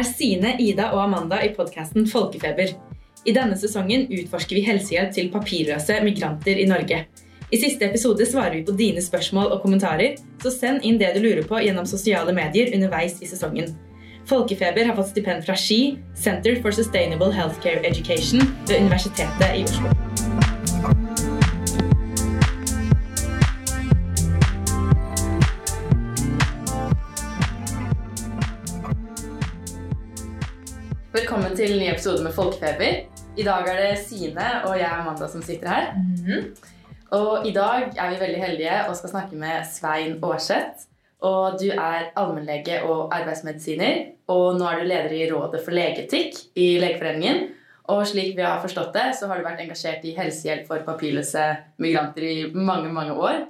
[0.00, 2.72] er Sine, Ida og Amanda i podkasten Folkefeber.
[3.28, 7.02] I denne sesongen utforsker vi helsehjelp til papirløse migranter i Norge.
[7.50, 11.20] I siste episode svarer vi på dine spørsmål og kommentarer, så send inn det du
[11.24, 13.74] lurer på gjennom sosiale medier underveis i sesongen.
[14.30, 20.29] Folkefeber har fått stipend fra SKI, Center for Sustainable Healthcare Education, ved Universitetet i Oslo.
[31.10, 33.00] Velkommen til en ny episode med Folkefeber.
[33.34, 35.88] I dag er det Sine og jeg og Amanda som sitter her.
[37.18, 40.86] Og i dag er vi veldig heldige og skal snakke med Svein Aarseth.
[41.26, 46.38] Og du er allmennlege og arbeidsmedisiner, og nå er du leder i Rådet for legeetikk
[46.54, 47.42] i Legeforeningen.
[47.90, 51.48] Og slik vi har forstått det, så har du vært engasjert i helsehjelp for papirløse
[51.82, 53.48] migranter i mange, mange år.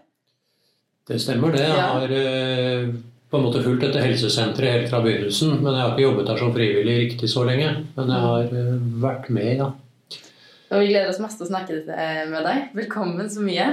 [1.13, 1.69] Det stemmer, det.
[1.69, 2.95] Jeg har eh,
[3.31, 5.61] på en måte fulgt dette helsesenteret helt fra begynnelsen.
[5.61, 7.71] Men jeg har ikke jobbet der som frivillig riktig så lenge.
[7.97, 8.73] Men jeg har eh,
[9.05, 9.71] vært med, ja.
[10.71, 11.81] Og vi gleder oss masse til å snakke
[12.31, 12.71] med deg.
[12.79, 13.69] Velkommen så mye.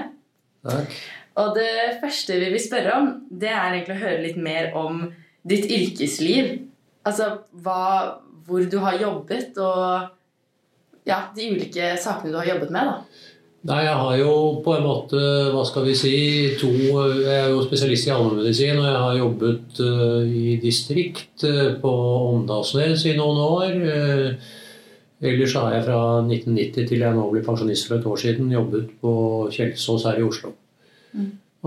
[0.65, 0.97] Takk.
[1.37, 5.03] Og det første vi vil spørre om, det er egentlig å høre litt mer om
[5.47, 6.55] ditt yrkesliv.
[7.07, 7.29] Altså
[7.63, 12.89] hva, hvor du har jobbet, og ja, de ulike sakene du har jobbet med.
[12.89, 13.26] da.
[13.65, 15.19] Nei, jeg har jo på en måte,
[15.49, 16.13] hva skal vi si,
[16.59, 21.73] to Jeg er jo spesialist i allmennmedisin, og jeg har jobbet eh, i distrikt eh,
[21.81, 21.93] på
[22.35, 23.73] Åndalsnes i noen år.
[23.81, 24.53] Eh,
[25.25, 28.93] ellers har jeg fra 1990 til jeg nå ble pensjonist for et år siden, jobbet
[29.01, 29.13] på
[29.55, 30.53] Kjelsås her i Oslo.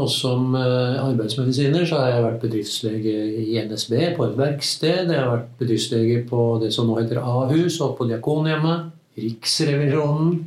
[0.00, 5.10] Og som arbeidsmedisiner så har jeg vært bedriftslege i NSB på et verksted.
[5.10, 8.94] Jeg har vært bedriftslege på det som nå heter Ahus og på Diakonhjemmet.
[9.18, 10.46] Riksrevisjonen.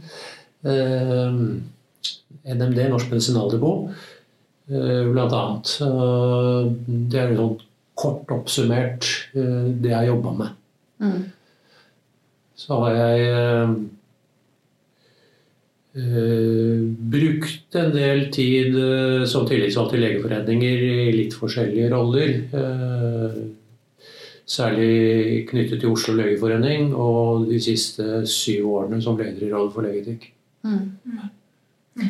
[0.64, 1.38] Eh,
[2.44, 3.90] NMD, Norsk Medisinaldepot,
[4.72, 5.78] eh, blant annet.
[5.84, 6.74] Eh,
[7.12, 7.56] det er sånn
[7.94, 10.60] kort oppsummert det jeg har jobba med.
[11.04, 11.24] Mm.
[12.64, 13.72] Så har jeg eh,
[16.00, 22.38] eh, brukt en del tid eh, som tillitsvalgt i legeforeninger i litt forskjellige roller.
[22.62, 23.42] Eh,
[24.54, 29.88] særlig knyttet til Oslo legeforening, og de siste syv årene som leder i Rådet for
[29.88, 30.30] legeetikk.
[30.64, 30.92] Mm.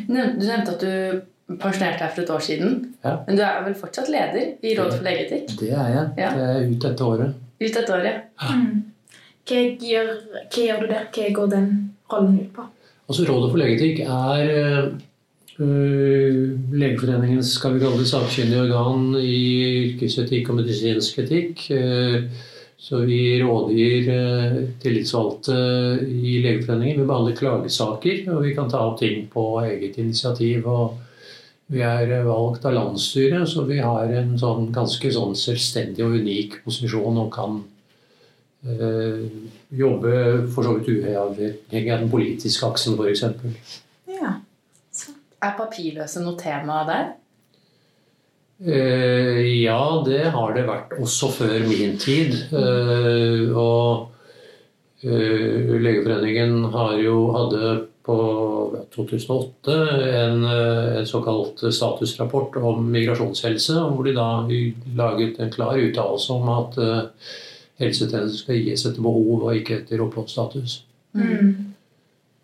[0.08, 2.76] Nev- Du nevnte at du pensjonerte deg for et år siden.
[3.04, 3.16] Ja.
[3.26, 5.56] Men du er vel fortsatt leder i Rådet for legeetikk?
[5.60, 6.04] Det er jeg.
[6.18, 6.30] Ja.
[6.36, 7.34] Det er ut dette året.
[7.60, 8.22] Ut dette året.
[8.40, 8.84] Mm.
[9.44, 9.58] Hva,
[9.90, 11.08] gjør, hva gjør du der?
[11.12, 11.66] Hva går den
[12.12, 12.64] rollen ut på?
[13.08, 14.94] Altså Rådet for legeetikk er
[15.60, 19.36] øh, Legeforeningens skal vi kalle det sakkyndige organ i
[19.92, 21.66] yrkesetikk og medisinsk etikk.
[21.76, 22.24] Øh,
[22.84, 25.54] så vi rådgir øh, tillitsvalgte
[26.04, 27.00] i Legeforeningen.
[27.00, 30.66] Vi behandler klagesaker, og vi kan ta opp ting på eget initiativ.
[30.68, 30.98] og
[31.72, 36.18] vi er øh, valgt av landsstyret, så vi har en sånn ganske sånn selvstendig og
[36.20, 37.62] unik posisjon og kan
[38.68, 39.24] øh,
[39.72, 40.12] jobbe
[40.52, 43.24] for så vidt uavhengig av den politiske aksen, f.eks.
[44.12, 44.36] Ja.
[45.40, 47.14] Er papirløse noe tema der?
[48.62, 52.36] Eh, ja, det har det vært også før min tid.
[52.54, 54.12] Eh, og
[55.02, 56.62] eh, Legeforeningen
[57.02, 58.16] jo hadde på
[58.94, 59.74] 2008
[60.20, 64.28] en, en såkalt statusrapport om migrasjonshelse, hvor de da
[64.98, 66.76] laget en klar uttalelse om at
[67.80, 70.82] helsetjenester skal gis etter behov og ikke etter oppholdsstatus.
[71.16, 71.73] Mm.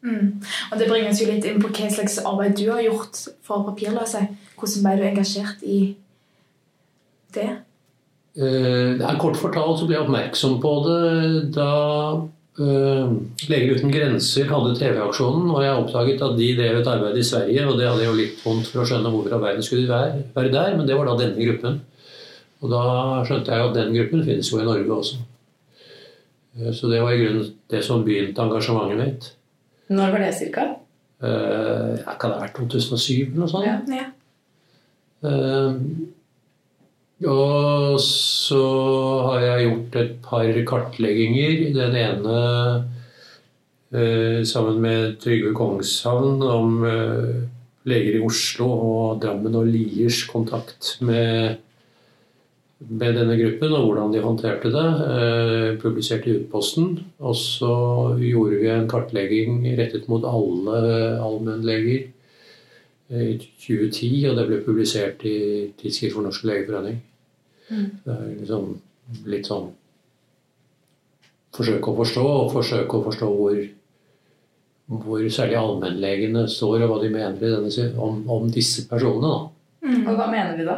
[0.03, 0.41] Mm.
[0.72, 3.66] Og Det bringer oss jo litt inn på hva slags arbeid du har gjort for
[3.69, 4.22] papirløse.
[4.56, 5.81] Hvordan ble du engasjert i
[7.34, 7.49] det?
[8.38, 11.71] Eh, det er Kort fortalt så ble jeg oppmerksom på det da
[12.61, 13.15] eh,
[13.50, 17.67] Leger uten grenser hadde TV-aksjonen, og jeg oppdaget at de drev et arbeid i Sverige.
[17.67, 20.22] og Det hadde jo litt vondt for å skjønne hvorfor av verden skulle de være,
[20.37, 21.81] være der, men det var da denne gruppen.
[22.61, 22.84] Og da
[23.27, 25.21] skjønte jeg at den gruppen finnes jo i Norge også.
[26.56, 29.31] Eh, Så det var i grunnen det som begynte engasjementet mitt.
[29.90, 30.69] Når var det cirka?
[31.20, 33.66] Uh, ja, Kan det ha vært 2007 eller noe sånt?
[33.66, 33.76] Ja.
[33.98, 34.08] Ja.
[35.20, 36.08] Uh,
[37.28, 38.60] og så
[39.26, 41.66] har jeg gjort et par kartlegginger.
[41.75, 42.37] Den ene
[43.92, 47.42] eh, sammen med Trygve Kongshavn om eh,
[47.90, 51.60] leger i Oslo og Drammen og Liers kontakt med,
[52.88, 54.87] med denne gruppen og hvordan de håndterte det.
[55.15, 56.94] Eh, publisert i Utposten.
[57.19, 57.75] Og så
[58.21, 60.81] gjorde vi en kartlegging rettet mot alle
[61.21, 62.09] allmennleger
[63.11, 65.37] i 2010, og det ble publisert i
[65.81, 67.00] Tidsskrift for Norsk legeforening.
[67.71, 68.73] Det er liksom
[69.31, 69.71] litt sånn
[71.50, 73.56] Forsøke å forstå, og forsøke å forstå hvor,
[75.03, 79.33] hvor særlig allmennlegene står, og hva de mener i denne, om, om disse personene.
[79.35, 79.97] Da.
[80.05, 80.76] Og hva mener vi da?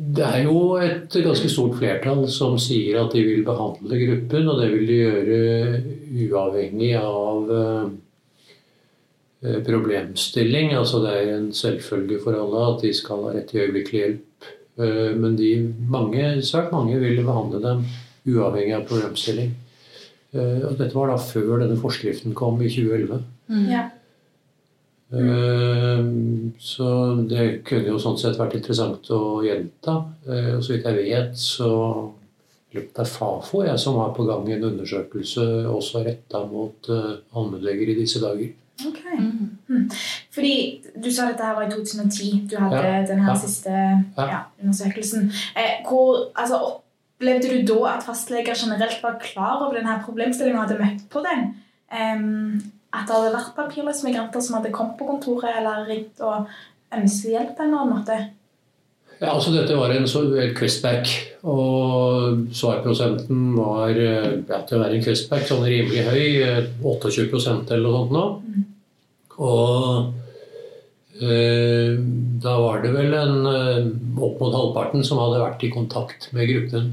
[0.00, 4.62] Det er jo et ganske stort flertall som sier at de vil behandle gruppen, og
[4.62, 5.40] det vil de gjøre
[6.24, 7.90] uavhengig av eh,
[9.66, 10.72] problemstilling.
[10.78, 14.48] Altså det er en selvfølge for alle at de skal ha rett til øyeblikkelig hjelp.
[14.80, 15.50] Eh, men de,
[15.92, 17.84] mange, svært mange vil behandle dem
[18.30, 19.52] uavhengig av problemstilling.
[20.32, 23.24] Eh, og dette var da før denne forskriften kom i 2011.
[23.50, 23.66] Mm.
[23.68, 23.88] Ja.
[25.10, 26.52] Mm.
[26.62, 26.86] Så
[27.30, 29.96] det kunne jo sånn sett vært interessant å gjenta.
[30.28, 31.70] Eh, og så vidt jeg vet, så
[32.70, 37.96] det er Fafo jeg som har på gang en undersøkelse også retta mot allmennleger i
[37.98, 38.52] disse dager.
[38.86, 39.00] Ok.
[39.18, 39.58] Mm.
[39.66, 39.90] mm.
[40.30, 42.46] Fordi du sa dette her var i 2010.
[42.50, 43.06] Du hadde ja.
[43.08, 43.40] den her ja.
[43.40, 43.74] siste
[44.16, 45.30] ja, undersøkelsen.
[45.56, 46.60] Eh, hvor, altså,
[47.20, 51.24] opplevde du da at fastleger generelt var klar over denne problemstillingen og hadde møtt på
[51.26, 51.50] den?
[51.90, 56.50] Um, at det hadde vært papirløse migranter som hadde kommet på kontoret eller ringt og
[56.96, 58.18] ønsket hjelp på en eller annen måte?
[59.20, 60.06] Ja, altså Dette var en
[60.56, 61.10] questback,
[61.44, 66.24] og svarprosenten var ja, til å være en questback sånn rimelig høy.
[66.80, 68.24] 28% eller noe sånt nå.
[68.40, 68.64] Mm.
[69.40, 72.00] Og eh,
[72.40, 76.48] da var det vel en eh, opp mot halvparten som hadde vært i kontakt med
[76.50, 76.90] gruppen.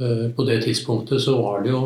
[0.00, 1.82] Eh, på det tidspunktet så var det jo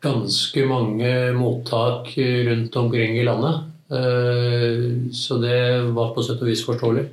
[0.00, 2.12] ganske mange mottak
[2.48, 3.60] rundt omkring i landet.
[3.90, 7.06] Eh, så det var på sett og vis forståelig.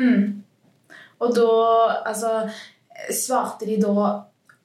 [0.00, 0.42] Mm.
[1.20, 1.52] Og da
[2.08, 2.34] altså,
[3.10, 3.92] Svarte de da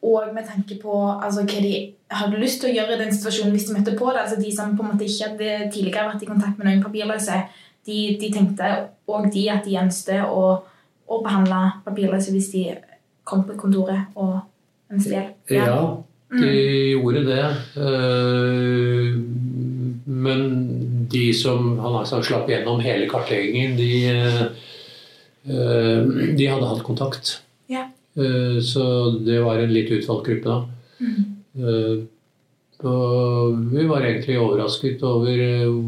[0.05, 1.75] òg med tanke på altså, hva de
[2.11, 4.25] hadde lyst til å gjøre i den situasjonen hvis de møtte på det?
[4.25, 7.39] Altså De som på en måte ikke hadde tidligere vært i kontakt med noen papirløse,
[7.87, 8.71] de, de tenkte
[9.07, 10.43] òg de at de ønsket å,
[11.07, 12.65] å behandle papirløse hvis de
[13.25, 14.41] kom på kontoret og
[14.91, 15.55] ønsket hjelp.
[15.55, 15.65] Ja.
[15.71, 15.79] ja.
[16.41, 17.45] De gjorde det.
[17.81, 19.19] Eh,
[20.05, 20.41] men
[21.11, 23.91] de som han slapp gjennom hele kartleggingen, de,
[25.45, 25.99] eh,
[26.37, 27.39] de hadde hatt kontakt.
[27.71, 27.87] Ja.
[28.17, 30.59] Eh, så det var en litt utvalgt gruppe da.
[30.99, 31.23] Mm.
[32.85, 35.39] Og vi var egentlig overrasket over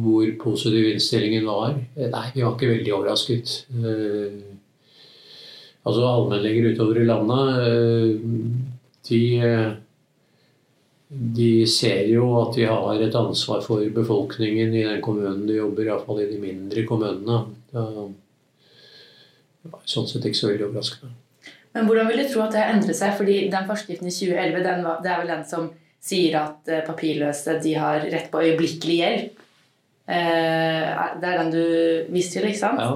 [0.02, 1.76] hvor positiv innstillingen var.
[1.98, 3.56] Nei, vi var ikke veldig overrasket.
[5.88, 8.24] Altså allmennleger utover i landet,
[9.10, 9.20] de
[11.08, 15.88] de ser jo at de har et ansvar for befolkningen i den kommunen de jobber,
[15.88, 17.38] iallfall i de mindre kommunene.
[17.72, 21.14] Det var sånn sett ikke så veldig overraskende.
[21.78, 23.14] Men hvordan vil du tro at det har endret seg?
[23.16, 25.70] Fordi den forskriften i 2011 var, det er vel den som
[26.08, 29.42] sier at eh, papirløse de har rett på øyeblikkelig hjelp.
[30.08, 31.64] Eh, det er den du
[32.16, 32.84] viste til, ikke sant?
[32.84, 32.92] Ja.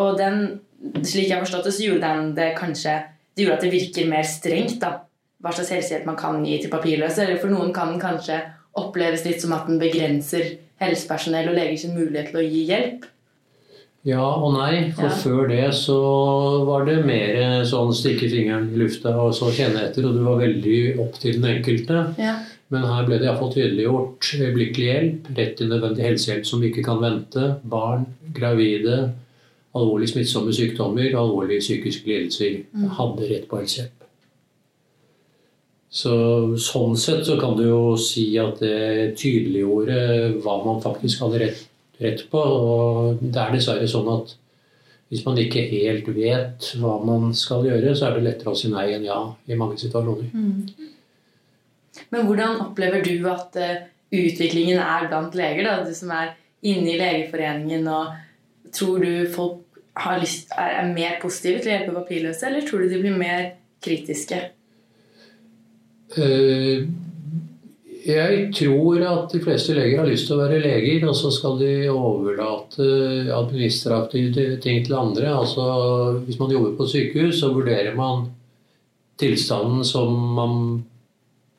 [0.00, 0.60] Og den,
[1.02, 3.00] slik jeg har forstått det, så gjorde den det kanskje
[3.34, 4.90] Det gjorde at det virker mer strengt, da
[5.40, 7.24] hva slags helsehjelp man kan gi til papirløse.
[7.24, 8.40] Eller for noen kan den kanskje
[8.80, 13.08] oppleves litt som at den begrenser helsepersonell og leger sin mulighet til å gi hjelp.
[14.08, 15.16] Ja og nei, for ja.
[15.20, 15.98] før det så
[16.64, 20.40] var det mer sånn stikke fingeren i lufta og så kjenne etter, og du var
[20.40, 22.06] veldig opp til den enkelte.
[22.20, 22.38] Ja.
[22.72, 26.86] Men her ble det iallfall tydeliggjort øyeblikkelig hjelp, rett til nødvendig helsehjelp som vi ikke
[26.86, 27.46] kan vente.
[27.68, 28.06] Barn,
[28.36, 28.98] gravide,
[29.76, 32.92] alvorlig smittsomme sykdommer, alvorlige psykiske lidelser mm.
[32.96, 33.99] hadde rett på helsehjelp.
[35.90, 36.12] Så,
[36.62, 41.64] sånn sett så kan du jo si at det tydeliggjorde hva man faktisk hadde rett,
[41.98, 42.42] rett på.
[42.42, 44.36] Og det er dessverre sånn at
[45.10, 48.70] hvis man ikke helt vet hva man skal gjøre, så er det lettere å si
[48.70, 49.18] nei enn ja
[49.50, 50.30] i mange situasjoner.
[50.30, 50.90] Mm.
[52.14, 53.80] Men hvordan opplever du at uh,
[54.14, 55.66] utviklingen er blant leger?
[55.66, 55.80] Da?
[55.82, 57.88] Du som er inne i Legeforeningen.
[57.90, 59.82] og Tror du folk
[60.22, 63.56] lyst, er, er mer positive til å hjelpe papirløse, eller tror du de blir mer
[63.82, 64.38] kritiske?
[66.18, 66.88] Eh,
[68.00, 71.58] jeg tror at de fleste leger har lyst til å være leger, og så skal
[71.60, 72.86] de overlate
[73.36, 75.28] administrative ting til andre.
[75.36, 75.66] Altså,
[76.24, 78.30] hvis man jobber på sykehus, så vurderer man
[79.20, 80.54] tilstanden som man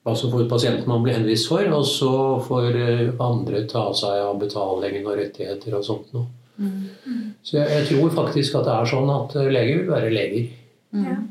[0.01, 4.39] altså for pasienten man blir henvist for, og så får eh, andre ta seg av
[4.41, 6.25] betalingen og rettigheter og sånt noe.
[6.61, 7.35] Mm.
[7.45, 10.49] Så jeg, jeg, tror faktisk at det er sånn at leger vil være leger.
[10.91, 11.21] Mm.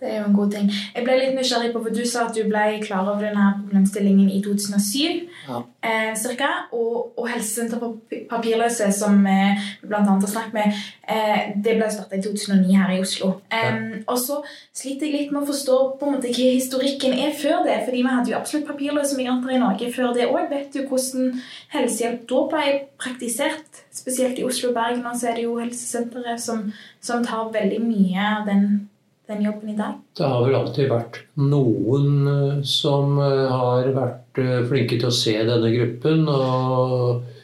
[0.00, 0.68] Det er jo en god ting.
[0.94, 4.28] Jeg ble litt nysgjerrig på, for Du sa at du ble klar over denne problemstillingen
[4.30, 5.24] i 2007.
[5.48, 5.62] Ja.
[5.82, 7.96] Eh, cirka, og, og Helsesenter for
[8.30, 10.04] papirløse, som eh, vi bl.a.
[10.06, 13.32] har snakket med, eh, det ble starta i 2009 her i Oslo.
[13.50, 13.72] Ja.
[14.06, 14.36] og så
[14.76, 17.80] sliter jeg litt med å forstå på en måte hva historikken er før det.
[17.88, 20.46] fordi vi hadde jo absolutt papirløse migranter i Norge før det òg.
[20.52, 21.40] Vet du hvordan
[21.74, 22.68] helsehjelp da ble
[23.02, 23.82] praktisert?
[23.90, 25.06] Spesielt i Oslo og Bergen.
[25.10, 26.68] Og så er det jo helsesenteret som,
[27.02, 28.87] som tar veldig mye av den
[29.28, 29.98] den jobben i dag?
[30.16, 35.14] Det har vel alltid vært noen eh, som eh, har vært eh, flinke til å
[35.14, 36.24] se denne gruppen.
[36.28, 37.34] Og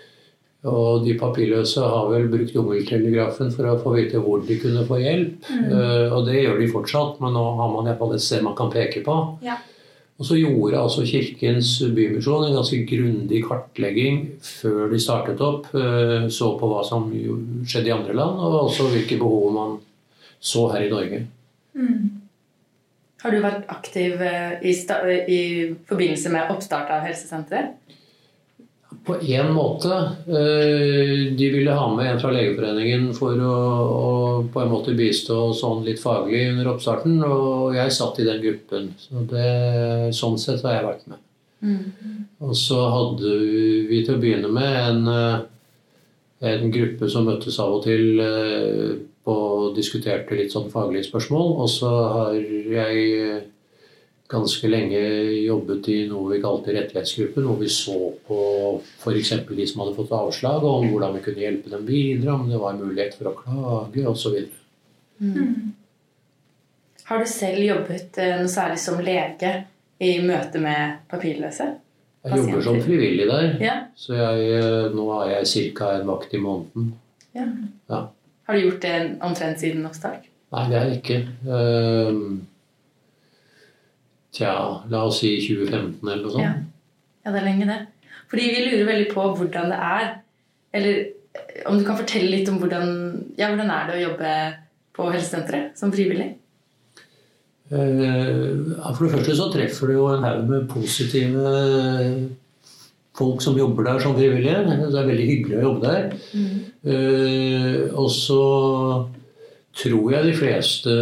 [0.64, 4.96] Og de papirløse har vel brukt jungeltelegrafen for å få vite hvor de kunne få
[4.96, 5.44] hjelp.
[5.52, 5.74] Mm.
[6.16, 9.02] Og det gjør de fortsatt, men nå har man iallfall et sted man kan peke
[9.04, 9.18] på.
[9.44, 9.58] Ja.
[10.16, 15.68] Og så gjorde altså Kirkens Bymisjon en ganske grundig kartlegging før de startet opp.
[16.32, 19.80] Så på hva som skjedde i andre land, og også hvilke behov man
[20.40, 21.26] så her i Norge.
[21.74, 22.10] Mm.
[23.24, 25.42] Har du vært aktiv i, i
[25.88, 27.78] forbindelse med oppstart av helsesenteret?
[29.04, 29.92] På én måte.
[30.26, 34.12] Eh, de ville ha med en fra Legeforeningen for å, å
[34.52, 38.92] på en måte bistå sånn litt faglig under oppstarten, og jeg satt i den gruppen.
[39.00, 39.50] Så det,
[40.16, 41.20] sånn sett har jeg vært med.
[41.64, 42.24] Mm.
[42.44, 43.34] Og så hadde
[43.90, 48.94] vi til å begynne med en, eh, en gruppe som møttes av og til eh,
[49.30, 51.52] og diskuterte litt sånn faglige spørsmål.
[51.64, 53.44] Og så har jeg
[54.30, 55.00] ganske lenge
[55.44, 58.40] jobbet i noe vi kalte rettighetsgruppen, hvor vi så på
[58.80, 59.32] f.eks.
[59.50, 62.60] de som hadde fått avslag, og om hvordan vi kunne hjelpe dem videre, om det
[62.60, 64.40] var mulighet for å klage osv.
[65.20, 65.74] Mm.
[67.04, 69.52] Har du selv jobbet eh, noe særlig som lege
[70.02, 71.68] i møte med papirløse?
[72.24, 73.74] Jeg jobber som frivillig der, ja.
[74.00, 75.90] så jeg, eh, nå har jeg ca.
[75.98, 76.94] en vakt i måneden.
[77.36, 77.44] Ja.
[77.92, 78.00] Ja.
[78.44, 80.26] Har du gjort det omtrent siden oppstart?
[80.54, 81.20] Nei, det har jeg ikke.
[81.48, 82.42] Uh,
[84.34, 84.52] Tja,
[84.90, 86.42] la oss si 2015 eller noe sånt.
[86.42, 86.54] Ja.
[87.22, 88.14] ja, det er lenge, det.
[88.30, 90.08] Fordi vi lurer veldig på hvordan det er.
[90.74, 92.88] Eller om du kan fortelle litt om hvordan,
[93.38, 94.32] ja, hvordan er det å jobbe
[94.94, 96.32] på helsesenteret som frivillig?
[97.74, 98.48] Eh,
[98.90, 101.54] for det første så treffer du jo en haug med positive
[103.14, 104.62] folk som jobber der som frivillige.
[104.86, 106.16] Det er veldig hyggelig å jobbe der.
[106.34, 107.92] Mm.
[107.94, 108.40] Og så
[109.74, 110.96] tror jeg de fleste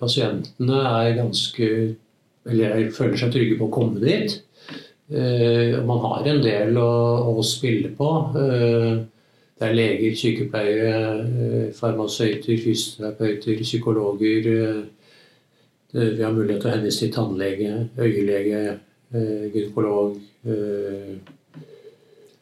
[0.00, 1.70] pasientene er ganske
[2.48, 4.38] eller føler seg trygge på å komme dit.
[5.08, 6.90] Uh, man har en del å,
[7.32, 8.10] å spille på.
[8.34, 9.04] Uh,
[9.58, 10.92] det er leger, sykepleiere,
[11.24, 14.52] uh, farmasøyter, fysioterapeuter, psykologer.
[15.88, 18.78] vi har mulighet til å henvise til tannlege, øyelege,
[19.54, 20.18] gynekolog.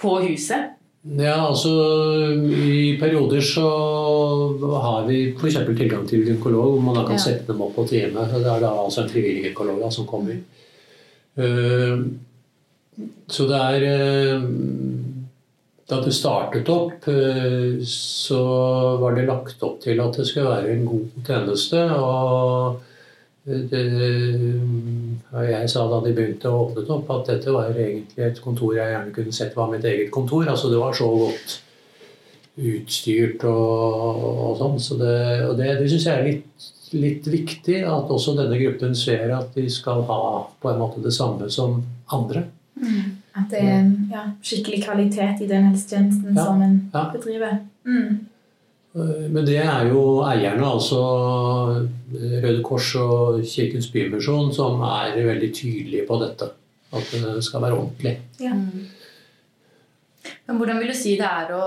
[0.01, 0.77] På huset?
[1.07, 1.71] Ja, altså
[2.43, 3.67] I perioder så
[4.83, 5.61] har vi f.eks.
[5.79, 7.23] tilgang til gynekolog, hvor man da kan ja.
[7.23, 8.25] sette dem opp på time.
[8.33, 10.41] Det er da altså en frivillig gynekolog da, som kommer.
[11.37, 12.09] Uh,
[13.29, 13.85] så det er
[14.41, 14.45] uh,
[15.87, 18.43] Da det startet opp, uh, så
[18.99, 21.85] var det lagt opp til at det skulle være en god tjeneste.
[21.95, 22.81] og
[25.47, 28.91] jeg sa da de begynte å åpne opp, at dette var egentlig et kontor jeg
[28.91, 30.49] gjerne kunne sett var mitt eget kontor.
[30.51, 31.63] altså Det var så godt
[32.57, 34.79] utstyrt og, og sånn.
[34.83, 38.97] Så det, og det, det syns jeg er litt, litt, viktig, at også denne gruppen
[38.99, 40.23] ser at de skal ha
[40.63, 41.83] på en måte det samme som
[42.17, 42.49] andre.
[42.81, 43.17] Mm.
[43.37, 46.45] At det er ja, skikkelig kvalitet i den helsetjenesten ja.
[46.49, 47.05] som en ja.
[47.13, 47.61] bedriver.
[47.87, 48.27] Mm.
[48.97, 51.01] Eh, men det er jo eierne, altså
[52.17, 56.51] Røde Kors og Kirkens Bymisjon, som er veldig tydelige på dette.
[56.97, 58.15] At det skal være ordentlig.
[58.41, 58.55] Ja.
[60.47, 61.65] Men hvordan vil du si det er å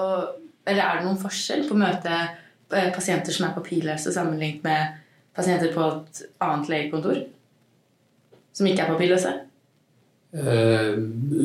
[0.69, 4.61] Eller er det noen forskjell på å møte eh, pasienter som er på papirløse, sammenlignet
[4.61, 4.99] med
[5.33, 7.23] pasienter på et annet legekontor?
[8.53, 9.31] Som ikke er papirløse?
[10.29, 10.91] Eh,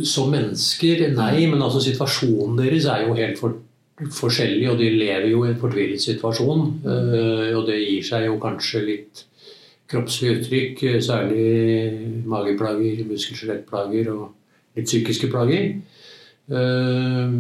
[0.05, 1.47] som mennesker, nei.
[1.49, 3.57] Men altså situasjonen deres er jo helt for
[3.99, 6.65] forskjellige, og de lever jo i en fortvilet situasjon.
[6.85, 9.25] Eh, og det gir seg jo kanskje litt
[9.91, 14.33] kroppslig uttrykk, særlig mageplager, muskel-skjelettplager og
[14.75, 15.77] litt psykiske plager.
[16.51, 17.39] Eh,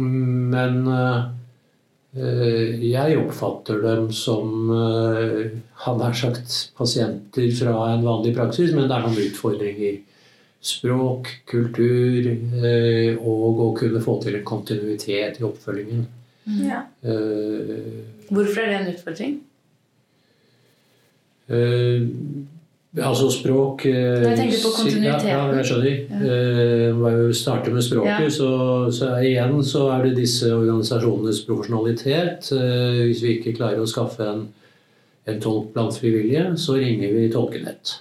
[0.00, 1.20] men eh,
[2.90, 9.04] jeg oppfatter dem som han har sagt pasienter fra en vanlig praksis, men det er
[9.04, 10.00] noen utfordringer
[10.60, 16.04] språk, kultur eh, og å kunne få til en kontinuitet i oppfølgingen.
[16.44, 16.62] Mm.
[16.66, 16.82] Ja.
[17.00, 19.38] Eh, Hvorfor er det en utfordring?
[21.50, 22.02] Eh,
[23.00, 25.30] altså språk Jeg tenker på kontinuiteten.
[25.32, 25.96] Ja, jeg skjønner.
[26.10, 26.92] Ja.
[26.98, 28.36] Må jeg starter med språket, ja.
[28.36, 28.50] så,
[28.92, 32.52] så igjen så er det disse organisasjonenes profesjonalitet.
[33.00, 34.44] Hvis vi ikke klarer å skaffe en,
[35.30, 37.96] en tolk blant frivillige, så ringer vi Tolkenett.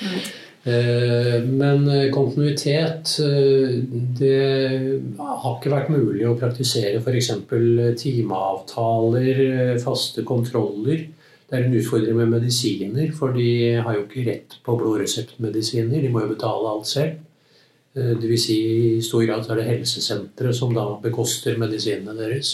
[0.00, 0.39] Mm.
[0.64, 3.78] Eh, men eh, kontinuitet eh,
[4.20, 4.40] Det
[5.16, 7.30] har ikke vært mulig å praktisere f.eks.
[8.02, 9.40] timeavtaler,
[9.80, 11.06] faste kontroller.
[11.48, 13.48] Det er en utfordring med medisiner, for de
[13.80, 16.04] har jo ikke rett på blodreseptmedisiner.
[16.04, 17.16] De må jo betale alt selv.
[17.96, 18.44] Dvs.
[18.44, 18.58] Si,
[19.00, 22.52] i stor grad er det helsesenteret som da bekoster medisinene deres.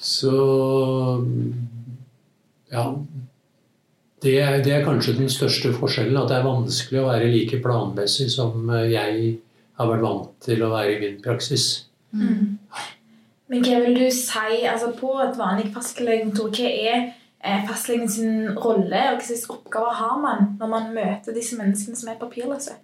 [0.00, 0.38] Så
[2.72, 2.86] ja,
[4.24, 6.16] Det er, det er, kanskje den største forskjellen.
[6.16, 9.34] At det er vanskelig å være like planmessig som jeg
[9.78, 11.66] har vært vant til å være i min praksis.
[12.14, 12.56] Mm.
[13.52, 16.54] Men hva vil du si altså på et vanlig fastlegekontor?
[16.54, 16.96] Hva er
[17.44, 21.98] eh, fastlegen sin rolle, og hva slags oppgaver har man når man møter disse menneskene
[21.98, 22.78] som er papirløse?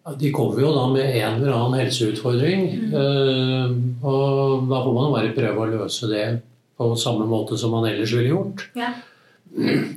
[0.00, 2.64] Ja, de kommer jo da med en eller annen helseutfordring.
[2.86, 2.94] Mm.
[3.02, 3.76] Eh,
[4.08, 6.24] og da får man bare prøve å løse det
[6.80, 8.70] på samme måte som man ellers ville gjort.
[8.78, 8.94] Ja.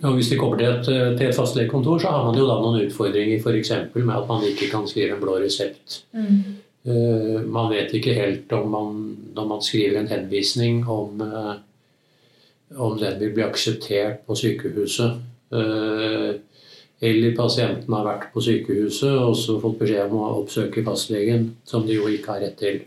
[0.04, 0.86] Og hvis de kommer til et,
[1.18, 3.72] til et fastlegekontor, så har man jo da noen utfordringer f.eks.
[3.96, 6.00] med at man ikke kan skrive en blå resept.
[6.14, 6.40] Mm.
[6.84, 8.96] Uh, man vet ikke helt om man,
[9.36, 11.54] når man skriver en henvisning, om, uh,
[12.76, 15.22] om den vil bli akseptert på sykehuset.
[15.54, 16.34] Uh,
[17.04, 21.86] eller pasienten har vært på sykehuset og så fått beskjed om å oppsøke fastlegen, som
[21.88, 22.82] de jo ikke har rett til.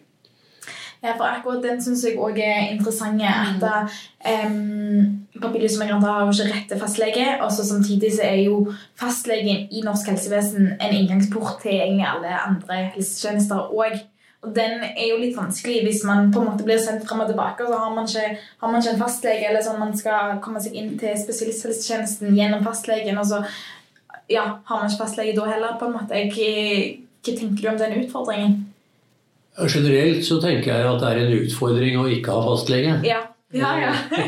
[1.06, 3.22] Ja, for akkurat den syns jeg òg er interessant.
[3.22, 3.92] At
[4.26, 7.28] um, papirløsmigranter har jo ikke rett til fastlege.
[7.44, 8.56] Og så samtidig så er jo
[8.98, 14.00] fastlegen i norsk helsevesen en inngangsport til egentlig alle andre helsetjenester òg.
[14.42, 17.30] Og den er jo litt vanskelig hvis man på en måte blir sendt frem og
[17.30, 17.64] tilbake.
[17.64, 20.62] og så har man ikke, har man ikke en fastlege, eller sånn man skal komme
[20.62, 23.18] seg inn til spesialisthelsetjenesten gjennom fastlegen.
[23.18, 23.42] og så
[24.30, 25.78] ja, har man ikke fastlege da heller.
[25.78, 26.22] på en måte.
[26.34, 28.64] Hva tenker du om den utfordringen?
[29.56, 32.98] Generelt så tenker jeg at det er en utfordring å ikke ha fastlege.
[33.06, 33.22] Ja.
[33.54, 33.92] Ja, ja.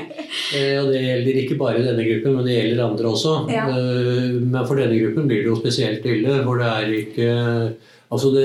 [0.54, 3.32] Eh, og det gjelder ikke bare denne gruppen, men det gjelder andre også.
[3.52, 3.66] Ja.
[3.68, 6.38] Eh, men for denne gruppen blir det jo spesielt ille.
[6.46, 7.30] For det er ikke
[8.08, 8.44] Altså det,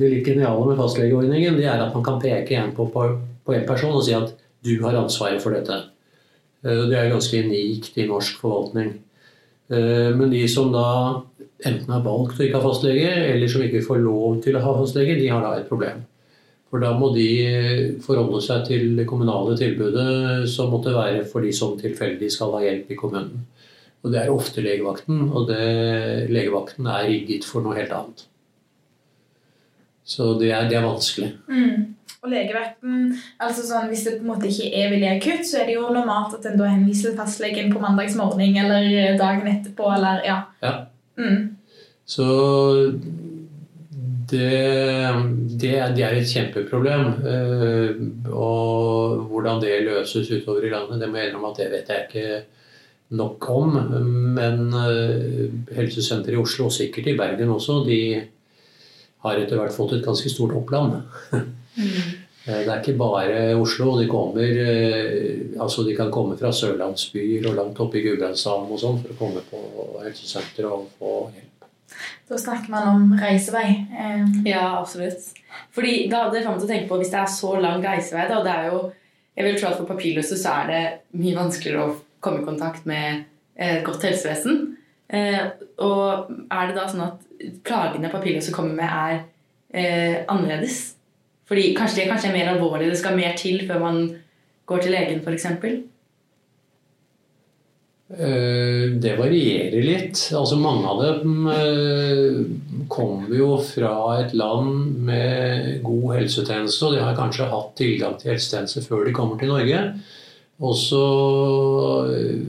[0.00, 3.02] det litt geniale med fastlegeordningen det er at man kan peke igjen på, på,
[3.44, 4.30] på en person og si at
[4.64, 5.76] du har ansvaret for dette.
[6.64, 8.94] Eh, det er ganske unikt i norsk forvaltning.
[9.72, 10.86] Men de som da
[11.64, 14.74] enten har valgt å ikke ha fastlege, eller som ikke får lov til å ha
[14.80, 16.02] fastlege, de har da et problem.
[16.72, 17.28] For da må de
[18.00, 22.62] forholde seg til det kommunale tilbudet som måtte være for de som tilfeldig skal ha
[22.64, 23.42] hjelp i kommunen.
[24.02, 25.64] Og det er ofte legevakten, og det,
[26.32, 28.24] legevakten er rigget for noe helt annet.
[30.02, 31.28] Så det er, det er vanskelig.
[31.46, 31.92] Mm.
[32.22, 35.68] Og legevakten, altså sånn, Hvis det på en måte ikke er veldig akutt, så er
[35.68, 39.92] det jo normalt at en da henviser fastlegen på mandagsmorgen eller dagen etterpå.
[39.92, 40.38] eller ja.
[40.62, 40.74] ja.
[41.20, 41.52] Mm.
[42.08, 42.26] Så
[44.32, 44.48] det,
[45.60, 47.12] det, det, er et kjempeproblem.
[47.28, 51.92] Eh, og hvordan det løses utover i landet, det må jeg innrømme at det vet
[51.92, 52.42] jeg ikke
[53.20, 53.78] nok om.
[54.38, 58.00] Men eh, helsesenteret i Oslo, og sikkert i Bergen også, de
[59.22, 60.98] har etter hvert fått et ganske stort oppland.
[61.32, 62.18] Mm.
[62.42, 63.92] Det er ikke bare Oslo.
[64.00, 68.82] De, kommer, eh, altså de kan komme fra sørlandsbyer og langt oppe i Gudbrandsdalen og
[68.82, 69.62] sånn for å komme på
[70.02, 71.51] helsesenteret og få hjelp.
[72.28, 73.68] Da snakker man om reisevei.
[74.48, 75.30] Ja, absolutt.
[75.74, 78.24] Fordi da hadde jeg kommet til å tenke på Hvis det er så lang reisevei
[78.30, 78.78] da, det er jo,
[79.36, 80.82] Jeg vil tro at for papirløse så er det
[81.20, 83.24] mye vanskeligere å komme i kontakt med
[83.56, 84.58] et godt helsevesen.
[85.12, 85.40] Eh,
[85.84, 87.24] og er det da sånn at
[87.64, 89.22] plagene papirløse kommer med, er
[89.72, 90.94] eh, annerledes?
[91.48, 94.02] Fordi kanskje det kanskje er mer alvorlig, det skal mer til før man
[94.68, 95.48] går til legen f.eks.?
[98.12, 100.18] Eh, det varierer litt.
[100.36, 102.42] Altså Mange av dem eh,
[102.92, 108.34] kommer jo fra et land med god helsetjeneste, og de har kanskje hatt tilgang til
[108.34, 109.80] helsetjeneste før de kommer til Norge.
[110.60, 111.06] Og så
[112.12, 112.44] eh,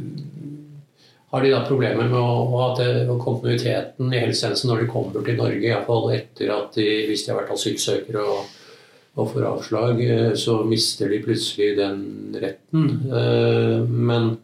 [1.32, 2.84] har de da problemer med å, at
[3.24, 7.40] kontinuiteten i helsetjenesten når de kommer til Norge, iallfall etter at de, hvis de har
[7.40, 8.52] vært asylsøkere og,
[9.16, 10.04] og får avslag,
[10.38, 12.04] så mister de plutselig den
[12.44, 12.92] retten.
[13.90, 14.36] Men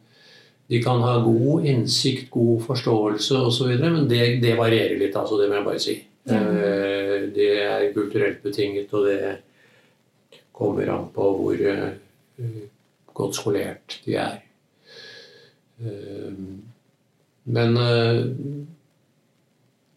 [0.70, 5.16] de kan ha god innsikt, god forståelse osv., men det, det, varierer litt.
[5.18, 5.96] altså Det må jeg bare si.
[6.30, 7.32] Mm.
[7.34, 9.32] Det er kulturelt betinget, og det
[10.54, 12.60] kommer an på hvor uh,
[13.18, 14.36] godt skolert de er.
[15.82, 16.38] Uh,
[17.50, 17.74] men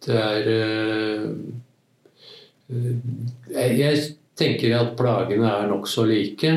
[0.06, 0.48] det er
[3.52, 4.02] Jeg
[4.40, 6.54] tenker at plagene er nokså like.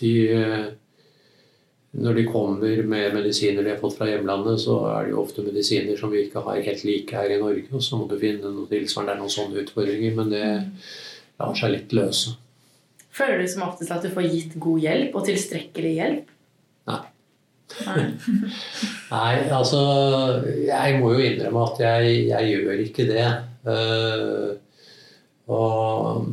[0.00, 0.12] De
[1.90, 5.42] når de kommer med medisiner de har fått fra hjemlandet, så er det jo ofte
[5.42, 7.66] medisiner som vi ikke har helt like her i Norge.
[7.74, 9.10] Og så må du finne noe tilsvarende.
[9.10, 10.44] Det er noen sånne utfordringer, men det
[11.40, 12.36] lar seg litt løse.
[13.10, 16.30] Føler du som oftest at du får gitt god hjelp, og tilstrekkelig hjelp?
[16.90, 17.00] Nei.
[17.86, 18.06] Nei.
[19.10, 19.80] Nei, altså
[20.46, 23.28] Jeg må jo innrømme at jeg, jeg gjør ikke det.
[23.66, 24.54] Uh,
[25.50, 26.30] og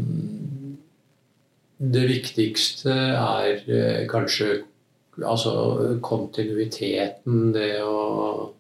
[1.78, 4.62] det viktigste er uh, kanskje
[5.26, 8.54] altså kontinuiteten, det å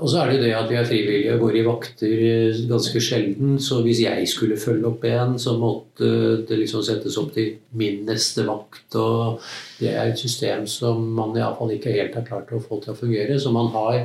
[0.00, 3.00] Og så er det det at vi er frivillige og går i vakter eh, ganske
[3.02, 3.56] sjelden.
[3.58, 6.06] Så hvis jeg skulle følge opp en, så måtte
[6.46, 8.94] det liksom settes opp til min neste vakt.
[8.94, 9.42] Og
[9.80, 13.00] det er et system som man iallfall ikke helt har klart å få til å
[13.02, 13.40] fungere.
[13.42, 13.98] Så man har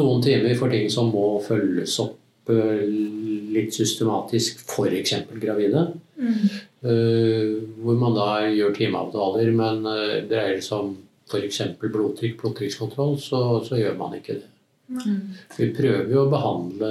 [0.00, 2.82] noen timer for ting som må følges opp eh,
[3.52, 5.14] litt systematisk, f.eks.
[5.44, 5.90] gravide.
[6.16, 6.71] Mm.
[6.82, 10.96] Uh, hvor man da gjør timeavtaler, men uh, dreier det seg om
[11.30, 11.60] f.eks.
[11.78, 14.48] blodtrykk, blodtrykkskontroll, så, så gjør man ikke det.
[14.92, 15.20] Mm.
[15.56, 16.90] Vi prøver jo å behandle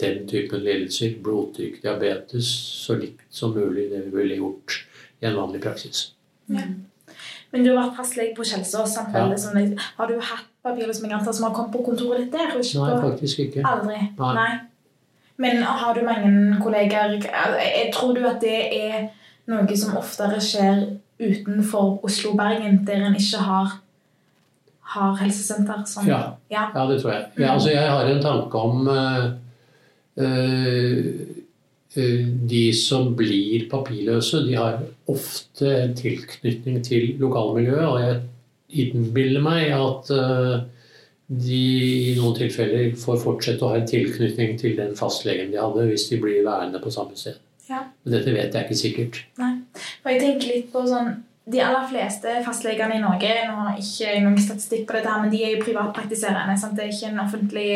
[0.00, 2.52] den typen lidelser, blodtrykk, diabetes,
[2.84, 4.82] så likt som mulig det vi ville gjort
[5.20, 6.10] i en vanlig praksis.
[6.52, 6.68] Ja.
[7.50, 8.94] Men du har vært fastlege på Kjelsås.
[8.96, 9.26] Ja.
[9.98, 12.52] Har du hatt papirløse migranter som har kommet på kontoret ditt der?
[12.54, 13.64] Nei, faktisk ikke.
[13.66, 13.98] Aldri?
[14.20, 14.34] Nei.
[14.38, 14.50] Nei.
[15.40, 19.06] Men har du mange kolleger Jeg Tror du at det er
[19.50, 20.82] noe som oftere skjer
[21.20, 23.78] utenfor Oslo-Bergen, der en ikke har
[24.90, 26.08] har helsesenter Sånn?
[26.10, 26.22] ja.
[26.50, 26.64] ja.
[26.74, 27.26] ja det tror jeg.
[27.38, 29.28] Ja, altså jeg har en tanke om uh,
[30.18, 31.10] uh,
[32.50, 37.86] de som blir papirløse, de har ofte en tilknytning til lokalmiljøet.
[37.86, 38.20] Og jeg
[38.86, 40.60] innbiller meg at uh,
[41.30, 41.62] de
[42.10, 46.08] i noen tilfeller får fortsette å ha en tilknytning til den fastlegen de hadde, hvis
[46.10, 47.38] de blir værende på samme sted.
[47.70, 47.84] Ja.
[48.02, 49.20] Men dette vet jeg ikke sikkert.
[49.38, 49.52] Nei,
[50.02, 51.12] for jeg tenker litt på sånn
[51.50, 55.40] de aller fleste fastlegene i Norge nå har ikke noen statistikk på dette, men de
[55.42, 56.56] er jo privatpraktiserende.
[56.60, 56.76] Sant?
[56.78, 57.70] Det er ikke en offentlig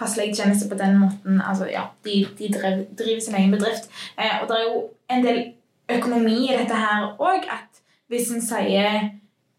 [0.00, 1.38] fastlegetjeneste på den måten.
[1.38, 3.90] Altså, ja, de, de driver, driver, sin egen bedrift.
[4.16, 4.80] Eh, og det er jo
[5.14, 5.40] en del
[5.98, 7.46] økonomi i dette her òg.
[7.46, 9.10] At hvis en sier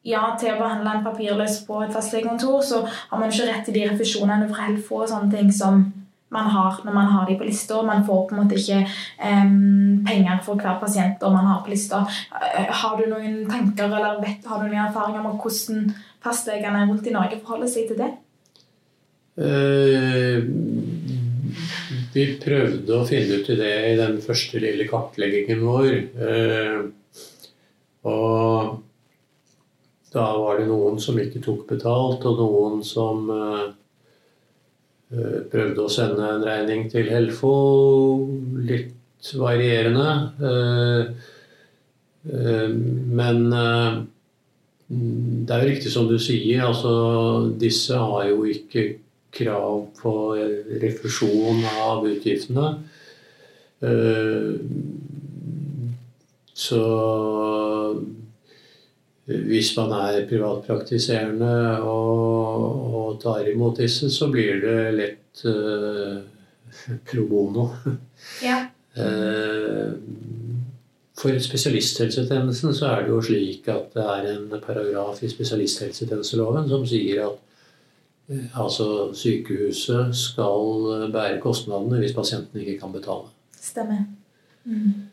[0.07, 3.77] ja til å behandle en papirløs på et fastlegekontor, så har man ikke rett til
[3.77, 5.83] de refusjonene fra Helfo og sånne ting som
[6.31, 7.81] man har når man har de på lista.
[7.83, 12.05] Man får på en måte ikke um, penger for hver pasient man har på lista.
[12.31, 15.89] Uh, har du noen tanker eller vet, har du noen erfaringer om hvordan
[16.23, 18.11] fastlegene rundt i Norge forholder seg til det?
[19.41, 20.37] Uh,
[22.11, 25.91] vi prøvde å finne ut i det i den første lille kartleggingen vår.
[26.15, 26.79] Uh,
[28.07, 28.79] og
[30.11, 33.29] da var det noen som ikke tok betalt, og noen som
[35.11, 37.51] Eh, prøvde å sende en regning til Helfo,
[38.63, 40.11] litt varierende.
[40.49, 41.09] Eh,
[42.31, 42.69] eh,
[43.19, 43.41] men
[44.87, 48.85] det er jo riktig som du sier, altså disse har jo ikke
[49.35, 50.15] krav på
[50.81, 52.73] refusjon av utgiftene.
[56.65, 56.81] Så
[59.47, 66.21] hvis man er privatpraktiserende og, og, tar imot disse, så blir det lett uh,
[67.07, 67.69] pro bono.
[68.45, 68.67] Ja.
[68.97, 69.93] uh,
[71.17, 76.85] for spesialisthelsetjenesten så er det jo slik at det er en paragraf i spesialisthelsetjenesteloven som
[76.89, 77.39] sier at
[78.29, 83.33] uh, altså sykehuset skal bære kostnadene hvis pasienten ikke kan betale.
[83.57, 84.05] Stemmer.
[84.65, 85.09] Mm.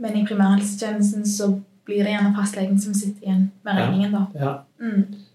[0.00, 1.50] Men i primærhelsetjenesten så
[1.90, 4.22] blir det gjerne fastlegen som sitter igjen med regningen, da.
[4.38, 4.54] Ja.
[4.80, 5.26] Mm.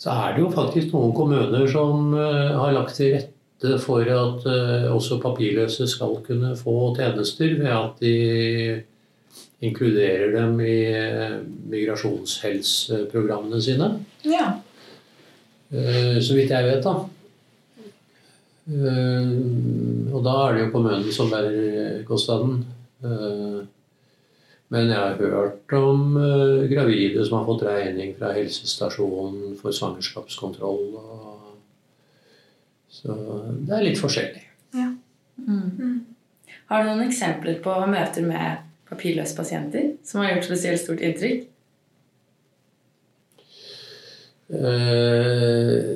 [0.00, 4.42] Så er det jo faktisk noen kommuner som uh, har lagt til rette for at
[4.48, 8.82] uh, også papirløse skal kunne få tjenester ved at de
[9.64, 11.38] inkluderer dem i uh,
[11.72, 13.90] migrasjonshelseprogrammene sine.
[14.28, 14.54] Ja.
[15.74, 16.90] så vidt jeg vet, da.
[20.14, 22.60] og da er det jo kommunen som bærer kostnaden.
[24.74, 30.96] Men jeg har hørt om uh, gravide som har fått regning fra helsestasjonen for svangerskapskontroll.
[30.98, 31.52] Og...
[32.90, 33.14] Så
[33.62, 34.42] det er litt forskjellig.
[34.74, 34.90] Ja.
[35.38, 35.70] Mm.
[35.78, 35.98] Mm.
[36.70, 41.46] Har du noen eksempler på møter med papirløse pasienter som har gjort spesielt stort inntrykk?
[44.54, 45.94] Uh,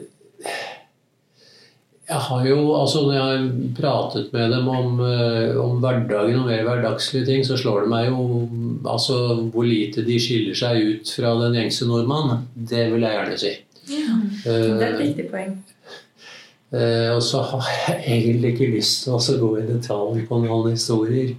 [2.08, 6.46] jeg har jo, altså Når jeg har pratet med dem om, eh, om hverdagen og
[6.48, 8.48] mer hverdagslige ting, så slår det meg jo
[8.88, 9.18] altså,
[9.52, 12.46] hvor lite de skiller seg ut fra den gjengse nordmann.
[12.54, 13.52] Det vil jeg gjerne si.
[13.92, 15.58] Ja, Det er et viktig poeng.
[16.68, 20.72] Uh, og så har jeg egentlig ikke lyst til å gå i detalj på noen
[20.72, 21.34] historier.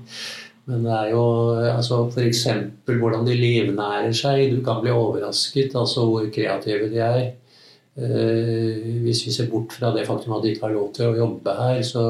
[0.70, 1.26] Men det er jo
[1.66, 2.46] altså f.eks.
[2.86, 4.54] hvordan de livnærer seg.
[4.54, 7.24] Du kan bli overrasket altså hvor kreative de er.
[8.00, 11.18] Eh, hvis vi ser bort fra det faktum at de ikke har lov til å
[11.18, 12.04] jobbe her, så,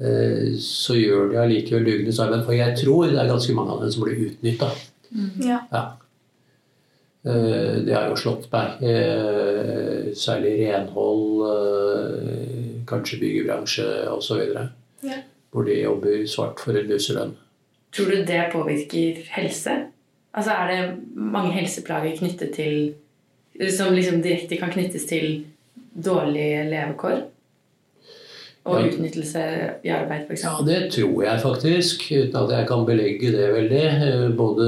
[0.00, 2.44] eh, så gjør de allikevel dugnadsarbeid.
[2.46, 4.70] For jeg tror det er ganske mange av dem som blir utnytta.
[5.12, 5.30] Mm.
[5.44, 5.58] Ja.
[5.72, 5.84] ja.
[7.28, 8.80] Eh, det har jo slått meg.
[10.16, 11.44] Særlig renhold,
[12.88, 13.84] kanskje byggebransje
[14.14, 14.40] osv.
[15.04, 15.20] Ja.
[15.52, 17.36] Hvor de jobber svart for en luselønn.
[17.92, 19.76] Tror du det påvirker helse?
[20.32, 22.94] Altså Er det mange helseplager knyttet til
[23.74, 25.44] som liksom direkte kan knyttes til
[25.98, 27.24] dårlige levekår?
[28.68, 28.86] Og Ja.
[28.90, 29.42] utnyttelse
[29.84, 30.42] i arbeid, f.eks.?
[30.44, 33.84] Ja, det tror jeg faktisk, uten at jeg kan belegge det veldig.
[33.86, 34.66] Eh, Både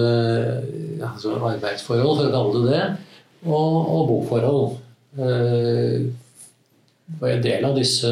[1.05, 2.87] altså arbeidsforhold, for å kalle det det,
[3.45, 4.79] og, og boforhold.
[5.19, 6.01] Eh,
[7.21, 8.09] Og en del av disse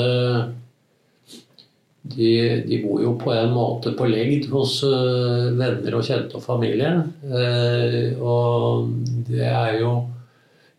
[2.08, 2.30] de,
[2.66, 6.92] de bor jo på en måte på legd hos eh, venner og kjente og familie.
[7.24, 8.88] Eh, Og
[9.28, 9.92] det er jo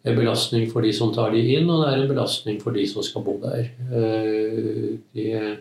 [0.10, 2.86] en belastning for de som tar de inn, og det er en belastning for de
[2.90, 3.70] som skal bo der.
[3.94, 5.58] Eh, De,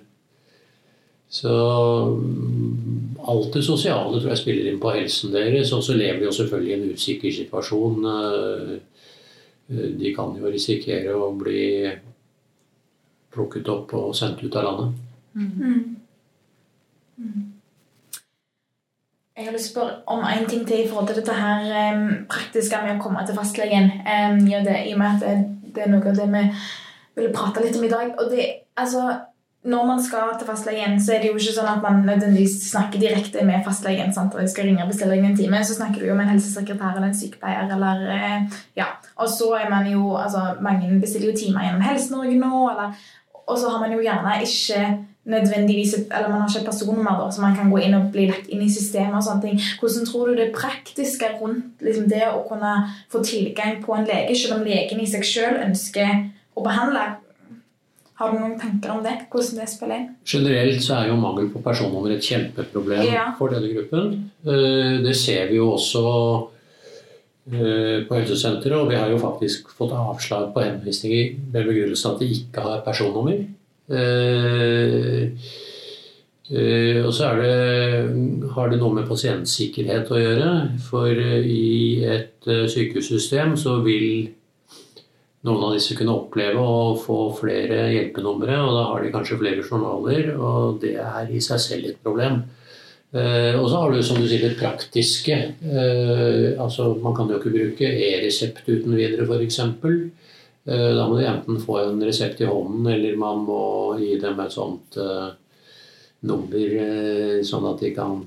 [1.28, 1.54] så
[2.16, 5.72] mm, alt det sosiale tror jeg spiller inn på helsen deres.
[5.76, 8.08] Og så lever de jo selvfølgelig i en usikker situasjon.
[8.14, 8.78] Eh,
[9.68, 11.90] De kan jo risikere å bli
[13.34, 15.04] plukket opp og sendt ut av landet.
[15.36, 15.96] Mm.
[17.18, 17.57] Mm.
[19.38, 21.92] Jeg har lyst til å spørre om en ting til i forhold til dette her
[21.94, 23.92] um, praktiske med å komme til fastlegen.
[24.02, 25.34] Um, og det, I og med at det,
[25.76, 26.40] det er noe av det vi
[27.20, 28.08] ville prate litt om i dag.
[28.18, 28.46] Og det,
[28.82, 29.04] altså,
[29.70, 32.98] når man skal til fastlegen, så er det jo ikke sånn at man nødvendigvis snakker
[33.04, 34.10] direkte med fastlegen.
[34.16, 34.34] sant?
[34.34, 37.12] Og skal ringe og bestille en time, så snakker du jo med en helsesekretær eller
[37.12, 37.70] en sykepleier.
[37.76, 38.88] eller, eh, ja.
[39.22, 42.70] Og så er man jo, altså Mange bestiller jo timer gjennom Helse-Norge nå.
[42.74, 42.98] eller
[43.48, 44.80] og så har man jo gjerne ikke
[45.28, 48.48] nødvendigvis eller man har ikke personnummer da, så man kan gå inn og bli lagt
[48.48, 49.14] inn i systemet.
[49.18, 49.60] og sånne ting.
[49.80, 52.74] Hvordan tror du det praktiske rundt liksom, det å kunne
[53.12, 57.06] få tilgang på en lege, selv om legen i seg selv ønsker å behandle?
[58.18, 59.12] Har du noen tanker om det?
[59.30, 60.08] Hvordan det spiller inn?
[60.26, 63.28] Generelt så er jo mangel på personnummer et kjempeproblem Ja.
[63.38, 64.30] for denne gruppen.
[64.46, 66.48] Eh, Det ser vi jo også
[67.52, 72.18] eh, på helsesenteret, og vi har jo faktisk fått avslag på henvisninger med begrunnelsen at
[72.20, 73.44] de ikke har personnummer.
[73.88, 75.30] Eh,
[76.50, 80.50] eh, Og så har det noe med pasientsikkerhet å gjøre.
[80.88, 84.28] For eh, i et eh, sykehussystem så vil
[85.46, 89.64] noen av disse kunne oppleve å få flere hjelpenumre, og da har de kanskje flere
[89.64, 92.42] journaler, og det er i seg selv et problem.
[93.08, 95.36] Eh, og så har du som du sier det praktiske.
[95.64, 99.60] Eh, altså Man kan jo ikke bruke e-resept uten videre, f.eks.
[100.68, 103.62] Eh, da må de enten få en resept i hånden, eller man må
[103.96, 105.30] gi dem et sånt eh,
[106.28, 108.18] nummer, eh, sånn at de kan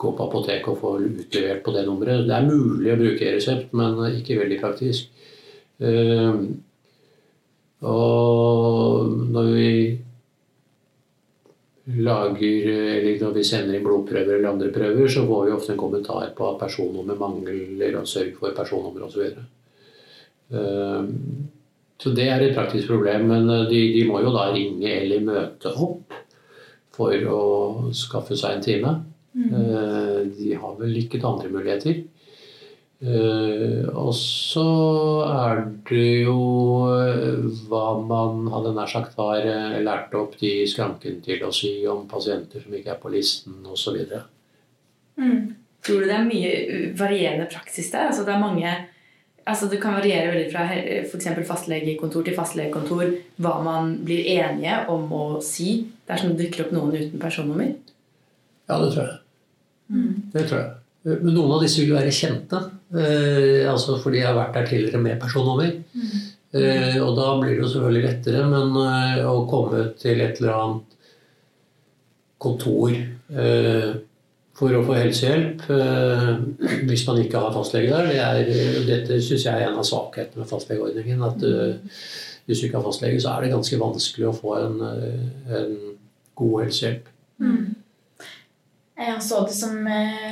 [0.00, 2.24] gå på apoteket og få utlevert på det nummeret.
[2.24, 5.10] Det er mulig å bruke e-resept, men ikke veldig praktisk.
[7.90, 9.74] Og når vi
[12.00, 15.84] lager, eller når vi sender inn blodprøver eller andre prøver, så får vi ofte en
[15.84, 19.24] kommentar på at personnummer mangler, og sørg for personnummer osv.
[22.00, 25.20] Eh, Så det er et praktisk problem, men de, de må jo da ringe eller
[25.20, 26.14] møte opp
[26.96, 27.42] for å
[27.92, 28.94] skaffe seg en time.
[29.32, 30.32] Mm.
[30.34, 32.00] De har vel ikke andre muligheter.
[33.00, 34.64] Eh, og så
[35.24, 36.40] er det jo
[36.92, 41.78] eh, hva man hadde nær sagt har eh, lært opp de skranken til å si
[41.88, 43.96] om pasienter som ikke er på listen osv.
[45.16, 45.56] Mm.
[45.80, 46.52] Tror du det er mye
[46.98, 48.10] varierende praksis der?
[48.10, 48.74] Altså det er mange
[49.44, 50.66] altså Det kan variere veldig fra
[51.06, 51.28] f.eks.
[51.48, 56.96] fastlegekontor til fastlegekontor hva man blir enige om å si dersom det dukker opp noen
[56.96, 57.72] uten personnummer.
[58.70, 59.16] Ja, det tror jeg.
[59.90, 60.12] Mm.
[60.34, 60.76] Det tror jeg.
[61.10, 62.60] Men noen av disse vil være kjente,
[62.92, 65.72] eh, altså fordi jeg har vært der tidligere med personnummer.
[66.50, 70.56] Eh, og da blir det jo selvfølgelig lettere, men eh, å komme til et eller
[70.56, 70.96] annet
[72.40, 73.90] kontor eh,
[74.60, 76.32] for å få helsehjelp eh,
[76.88, 80.42] hvis man ikke har fastlege der, det er, dette syns jeg er en av svakhetene
[80.42, 81.26] med fastlegeordningen.
[81.30, 82.00] At eh,
[82.44, 85.76] hvis du ikke har fastlege, så er det ganske vanskelig å få en, eh, en
[86.36, 87.08] god helsehjelp.
[87.40, 87.76] Mm.
[89.00, 89.76] Jeg har sittet som,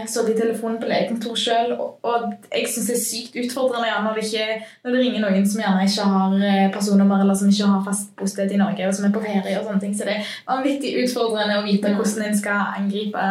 [0.04, 4.26] sittet i telefonen på legekontor sjøl, og, jeg syns det er sykt utfordrende når, det
[4.26, 8.12] ikke, når det ringer noen som gjerne ikke har personnummer, eller som ikke har fast
[8.20, 9.54] bosted i Norge, og som er på ferie.
[9.56, 13.24] og sånne ting, Så det er vanvittig utfordrende å vite hvordan en skal angripe,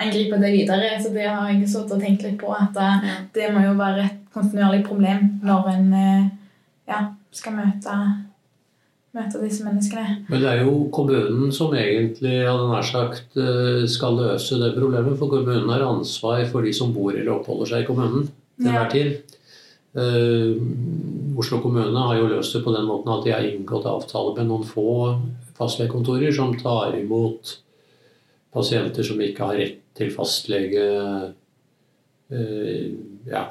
[0.00, 0.92] angripe det videre.
[1.02, 4.06] Så det har jeg sittet og tenkt litt på, at eh, det må jo være
[4.06, 6.30] et kontinuerlig problem når en eh,
[6.90, 7.00] ja,
[7.34, 7.98] skal møte,
[9.14, 10.24] møte disse menneskene.
[10.28, 15.18] Men det er jo kommunen som egentlig hadde nær sagt eh, skal løse det problemet.
[15.20, 18.28] For kommunen har ansvar for de som bor eller oppholder seg i kommunen
[18.60, 18.88] til Ja.
[18.90, 19.22] tid.
[19.94, 20.58] Uh,
[21.38, 24.48] Oslo kommune har jo løst det på den måten at de har inngått avtale med
[24.48, 24.86] noen få
[25.54, 27.52] fastlegekontorer som tar imot
[28.54, 30.84] pasienter som ikke har rett til fastlege.
[32.30, 32.86] eh,
[33.28, 33.44] ja,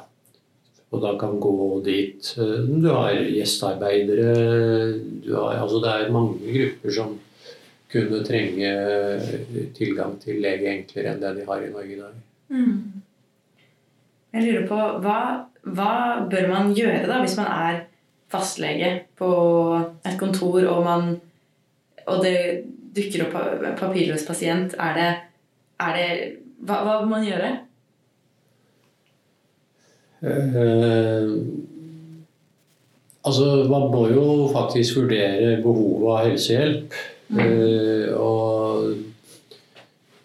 [0.92, 2.34] og da kan gå dit.
[2.38, 4.34] Eh, Du har gjestearbeidere
[5.24, 7.18] du har, altså Det er mange grupper som
[7.94, 8.70] kunne trenge
[9.74, 12.14] tilgang til lege enklere enn det de har i Norge i dag.
[14.34, 15.18] Jeg lurer på hva,
[15.62, 15.92] hva
[16.30, 17.84] bør man gjøre da hvis man er
[18.34, 19.28] fastlege på
[20.02, 21.20] et kontor, og, man,
[22.10, 23.36] og det dukker opp
[23.80, 25.10] papirløs pasient, er det,
[25.82, 26.08] er det
[26.64, 27.50] hva, hva må man gjøre?
[30.24, 31.32] Eh,
[33.24, 36.96] altså, man må jo faktisk vurdere behovet av helsehjelp.
[37.34, 37.40] Mm.
[37.42, 38.86] Eh, og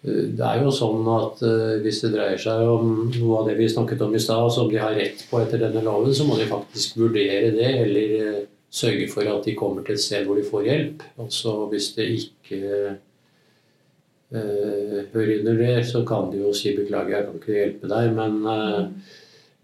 [0.04, 3.58] eh, det er jo sånn at eh, hvis det dreier seg om noe av det
[3.60, 6.38] vi snakket om i stad, som de har rett på etter denne loven, så må
[6.40, 10.46] de faktisk vurdere det, eller sørge for at de kommer til et sted hvor de
[10.50, 11.02] får hjelp.
[11.18, 12.60] Altså hvis det ikke
[14.32, 18.14] eh, hører under det, så kan de jo si 'beklager, jeg kan ikke hjelpe deg',
[18.14, 18.86] men eh,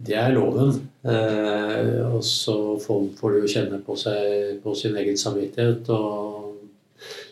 [0.06, 0.90] det er loven.
[1.04, 6.56] Eh, og så får, du jo kjenne på, seg, på sin egen samvittighet og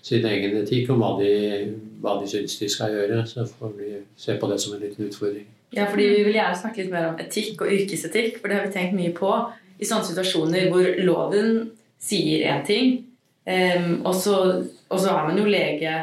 [0.03, 3.27] sin egen etikk om hva de, hva de syns de skal gjøre.
[3.27, 5.47] Så får vi se på det som en liten utfordring.
[5.75, 8.67] Ja, fordi Vi vil gjerne snakke litt mer om etikk og yrkesetikk, for det har
[8.67, 9.33] vi tenkt mye på
[9.79, 11.55] i sånne situasjoner hvor loven
[12.05, 12.99] sier én ting,
[13.49, 14.37] um, og, så,
[14.89, 15.97] og, så, er man jo lege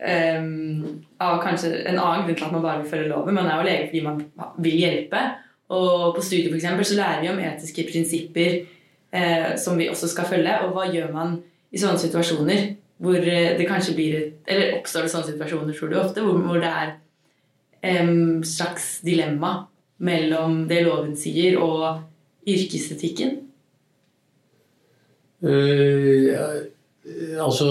[0.00, 3.38] um, av kanskje en annen grunn til at man bare vil følge loven.
[3.38, 4.22] Man er jo lege fordi man
[4.66, 5.24] vil hjelpe.
[5.74, 8.56] Og på studiet for eksempel, så lærer vi om etiske prinsipper
[9.14, 10.58] uh, som vi også skal følge.
[10.66, 11.38] Og hva gjør man
[11.74, 12.72] i sånne situasjoner
[13.04, 16.60] hvor eh, det kanskje blir Eller oppstår det sånne situasjoner, tror du ofte, hvor, hvor
[16.62, 16.92] det er
[17.84, 19.66] et um, slags dilemma
[20.04, 22.00] mellom det loven sier, og
[22.48, 23.40] yrkesetikken?
[25.44, 26.30] Uh,
[27.44, 27.66] altså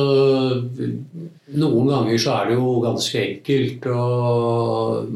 [1.58, 5.08] Noen ganger så er det jo ganske enkelt og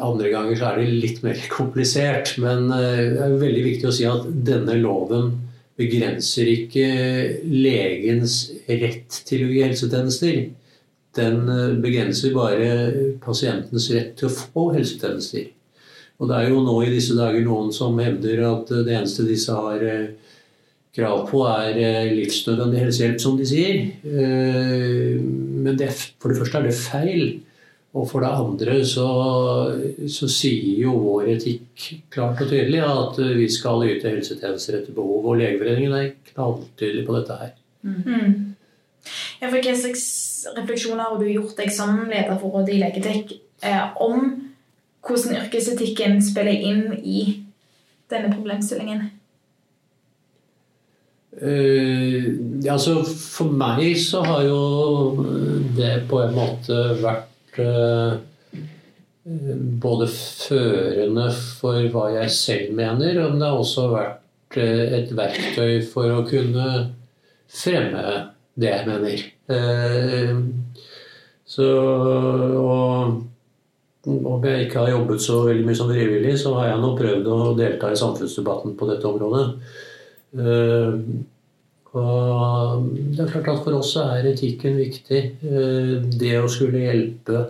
[0.00, 2.36] andre ganger så er det litt mer komplisert.
[2.42, 5.32] Men eh, det er veldig viktig å si at denne loven
[5.78, 6.86] begrenser ikke
[7.50, 10.40] legens rett til å gi helsetjenester.
[11.18, 12.70] Den eh, begrenser bare
[13.24, 15.50] pasientens rett til å få helsetjenester.
[16.20, 19.54] Og det er jo nå i disse dager noen som hevder at det eneste disse
[19.54, 20.12] har eh,
[20.94, 23.80] krav på, er livsnødvendig helsehjelp, som de sier.
[24.06, 25.88] Men det,
[26.22, 27.24] for det første er det feil.
[27.94, 29.06] Og for det andre så,
[30.10, 35.28] så, sier jo vår etikk klart og tydelig at vi skal yte helsetjenester etter behov.
[35.30, 37.52] Og Legeforeningen er knalltydelig på dette her.
[37.86, 38.54] Mm.
[39.40, 40.08] Ja, for slags
[40.56, 44.32] refleksjoner har du gjort deg som leder for Rådet i Legetek eh, om
[45.04, 47.20] hvordan yrkesetikken spiller inn i
[48.12, 49.10] denne problemstillingen?
[51.34, 52.28] Uh,
[52.70, 55.24] altså For meg så har jo
[55.74, 58.20] det på en måte vært uh,
[59.82, 65.80] både førende for hva jeg selv mener, og det har også vært uh, et verktøy
[65.90, 66.68] for å kunne
[67.50, 68.04] fremme
[68.54, 69.24] det jeg mener.
[71.50, 73.33] Så og
[74.06, 77.30] om jeg ikke har jobbet så veldig mye som frivillig, så har jeg nå prøvd
[77.32, 79.46] å delta i samfunnsdebatten på dette området.
[81.94, 85.20] Og det er klart at For oss er etikken viktig.
[85.46, 87.44] Eh, det å skulle hjelpe,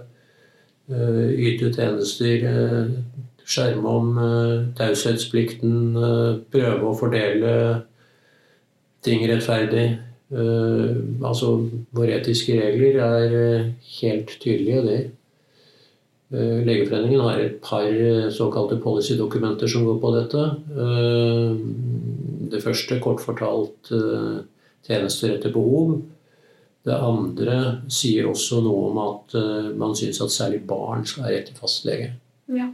[0.91, 2.91] eh, yte tjenester, eh,
[3.45, 4.09] skjerme om
[4.77, 5.93] taushetsplikten,
[6.51, 7.83] prøve å fordele
[9.03, 9.99] ting rettferdig.
[10.33, 15.11] Altså, våre etiske regler er helt tydelige, det.
[16.35, 17.87] Legeforeningen har et par
[18.35, 20.47] såkalte policy-dokumenter som går på dette.
[22.55, 24.43] Det første kort fortalt eh,
[24.87, 25.97] tjenester etter behov.
[26.85, 27.59] Det andre
[27.93, 31.59] sier også noe om at eh, man syns at særlig barn skal ha rett til
[31.59, 32.11] fastlege.
[32.53, 32.69] Ja.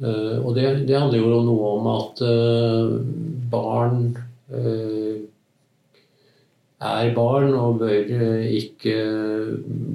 [0.00, 2.22] Eh, og det, det, handler jo noe om at
[3.52, 4.06] barn
[6.84, 8.14] er barn og bør
[8.48, 8.96] ikke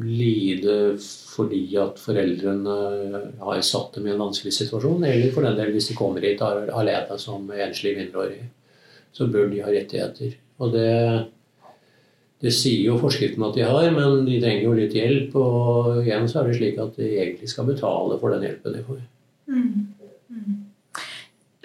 [0.06, 2.78] lide fordi at foreldrene
[3.39, 6.41] har satt dem i en vanskelig situasjon, eller for den del hvis de kommer hit
[6.43, 8.49] alene som enslige mindreårige
[9.12, 10.38] så bør de ha rettigheter.
[10.60, 10.89] Og det,
[12.43, 15.38] det sier jo forskriften at de har, men de trenger jo litt hjelp.
[15.39, 18.84] Og igjen så er det slik at de egentlig skal betale for den hjelpen de
[18.88, 18.99] får.
[19.49, 19.71] Mm.
[20.30, 20.58] Mm.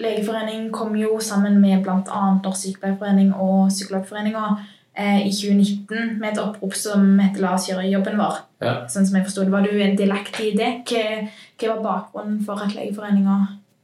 [0.04, 2.22] Legeforeningen kom jo sammen med bl.a.
[2.40, 7.88] Norsk Sykepleierforening og Psykologforeninga eh, i 2019 med et opprop som heter 'La oss gjøre
[7.90, 8.36] jobben vår'.
[8.62, 8.74] Ja.
[8.86, 9.50] Sånn som jeg forstod.
[9.50, 10.70] Var du en delaktig i det?
[10.86, 11.26] Hva,
[11.58, 13.38] hva var bakgrunnen for at Legeforeninga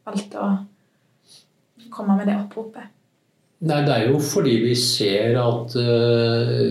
[0.07, 0.51] valgte å
[1.91, 2.93] komme med det oppropet?
[3.61, 6.71] Nei, det er jo fordi vi ser at uh,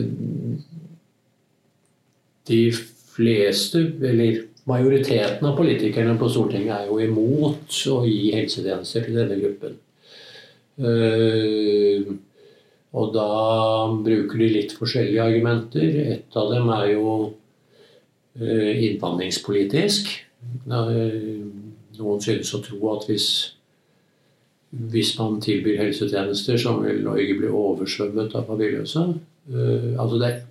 [2.49, 2.61] de
[3.13, 9.37] fleste, eller majoriteten av politikerne på Stortinget er jo imot å gi helsetjenester til denne
[9.37, 9.77] gruppen.
[10.79, 12.09] Uh,
[12.97, 13.27] og da
[14.01, 15.99] bruker de litt forskjellige argumenter.
[16.15, 20.09] Et av dem er jo uh, innvandringspolitisk.
[20.69, 23.29] Noen synes å tro at hvis
[24.69, 29.01] hvis man tilbyr helsetjenester, så vil Norge bli oversvømmet av papirløse.
[29.49, 30.43] Uh, altså det er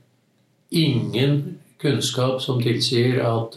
[0.75, 1.37] ingen
[1.79, 3.55] kunnskap som tilsier at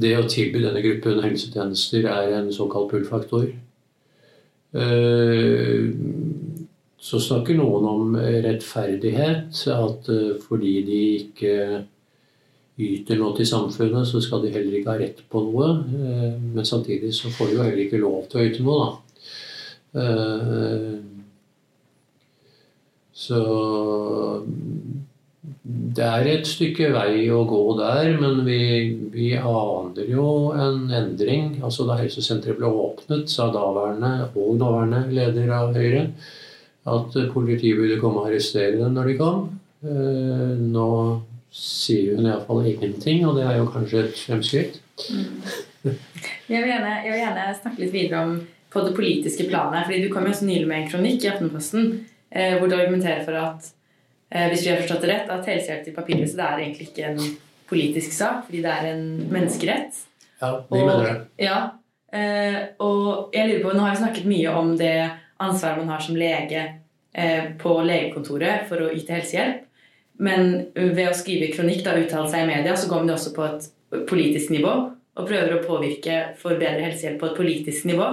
[0.00, 3.48] det å tilby denne gruppen helsetjenester er en såkalt pull-faktor.
[7.00, 10.10] Så snakker noen om rettferdighet, at
[10.44, 11.54] fordi de ikke
[12.80, 15.70] yter noe til samfunnet, så skal de heller ikke ha rett på noe.
[16.54, 18.90] Men samtidig så får de jo heller ikke lov til å yte noe, da.
[20.00, 20.98] Eh,
[23.20, 23.40] så
[25.96, 28.60] det er et stykke vei å gå der, men vi,
[29.12, 31.58] vi aner jo en endring.
[31.64, 36.06] Altså Da helsesenteret ble åpnet, sa daværende og nåværende leder av Høyre
[36.88, 39.42] at politiet burde komme og arrestere dem når de kom.
[39.84, 40.88] Eh, nå
[41.50, 44.80] sier hun iallfall ingenting, og det er jo kanskje et fremskritt.
[45.10, 45.98] Mm.
[46.50, 49.84] Jeg, vil gjerne, jeg vil gjerne snakke litt videre om på det politiske planet.
[49.84, 53.24] fordi Du kom jo så nylig med en kronikk i Aftenposten eh, hvor du argumenterer
[53.24, 53.70] for at
[54.30, 57.08] eh, hvis vi har forstått det rett, at helsehjelp til papirløse det er egentlig ikke
[57.10, 57.20] en
[57.70, 59.98] politisk sak, fordi det er en menneskerett.
[60.40, 61.16] Ja, vi mener det.
[61.42, 61.58] Ja,
[62.14, 64.94] eh, og jeg lurer på, Nå har vi snakket mye om det
[65.40, 66.62] ansvaret man har som lege
[67.12, 69.66] eh, på legekontoret for å yte helsehjelp.
[70.20, 73.46] Men ved å skrive kronikk og uttale seg i media, så går man også på
[73.46, 73.70] et
[74.08, 74.72] politisk nivå
[75.20, 78.08] og prøver å påvirke for bedre helsehjelp på et politisk nivå.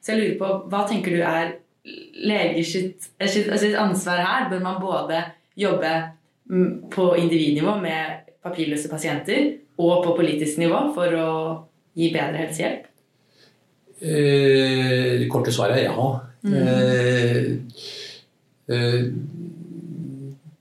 [0.00, 1.52] Så jeg lurer på, hva tenker du er
[2.24, 4.48] legers sitt, sitt ansvar her?
[4.50, 5.22] Bør man både
[5.60, 5.92] jobbe
[6.90, 11.30] på individnivå med papirløse pasienter og på politisk nivå for å
[11.96, 12.88] gi bedre helsehjelp?
[14.00, 16.08] Eh, det korte svaret er ja.
[16.42, 16.54] Mm.
[16.54, 17.46] Eh,
[18.72, 19.04] eh,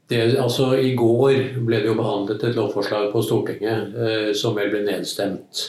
[0.09, 4.71] det, altså, I går ble det jo behandlet et lovforslag på Stortinget eh, som vel
[4.73, 5.67] ble nedstemt.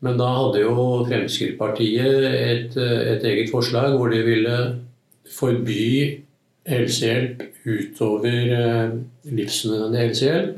[0.00, 0.74] Men da hadde jo
[1.04, 4.56] Fremskrittspartiet et, et, eget forslag hvor de ville
[5.28, 6.22] forby
[6.70, 8.96] helsehjelp utover eh,
[9.28, 10.56] livsnødvendig helsehjelp.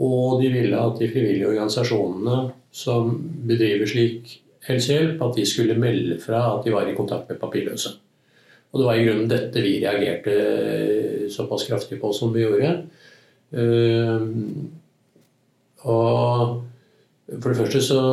[0.00, 2.38] Og de ville at de frivillige organisasjonene
[2.72, 3.10] som
[3.48, 7.94] bedriver slik helsehjelp, at de skulle melde fra at de var i kontakt med papirløse.
[8.70, 12.74] Og det var i grunnen dette vi reagerte eh, såpass kraftig på som vi gjorde.
[13.50, 14.26] Eh,
[15.90, 16.60] og
[17.30, 18.04] for det første så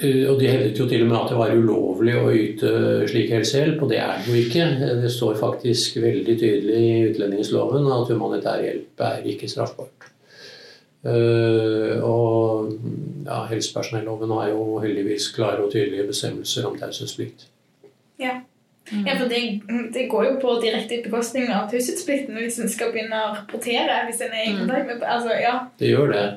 [0.00, 2.70] Eh, og De hevdet jo til og med at det var ulovlig å yte
[3.10, 4.68] slik helsehjelp, og det er det jo ikke.
[5.02, 9.99] Det står faktisk veldig tydelig i utlendingsloven at humanitær hjelp er ikke straffbart.
[11.00, 12.74] Eh, og
[13.24, 17.46] ja, helsepersonelloven har jo heldigvis klare og tydelige bestemmelser om taushetsplikt.
[18.20, 18.40] Ja.
[18.92, 19.14] ja.
[19.16, 19.40] for det,
[19.94, 24.04] det, går jo på direkte bekostning av taushetsplikten hvis en skal begynne å rapportere.
[24.10, 25.56] hvis en er i kontakt med, altså, ja.
[25.80, 26.28] Det gjør det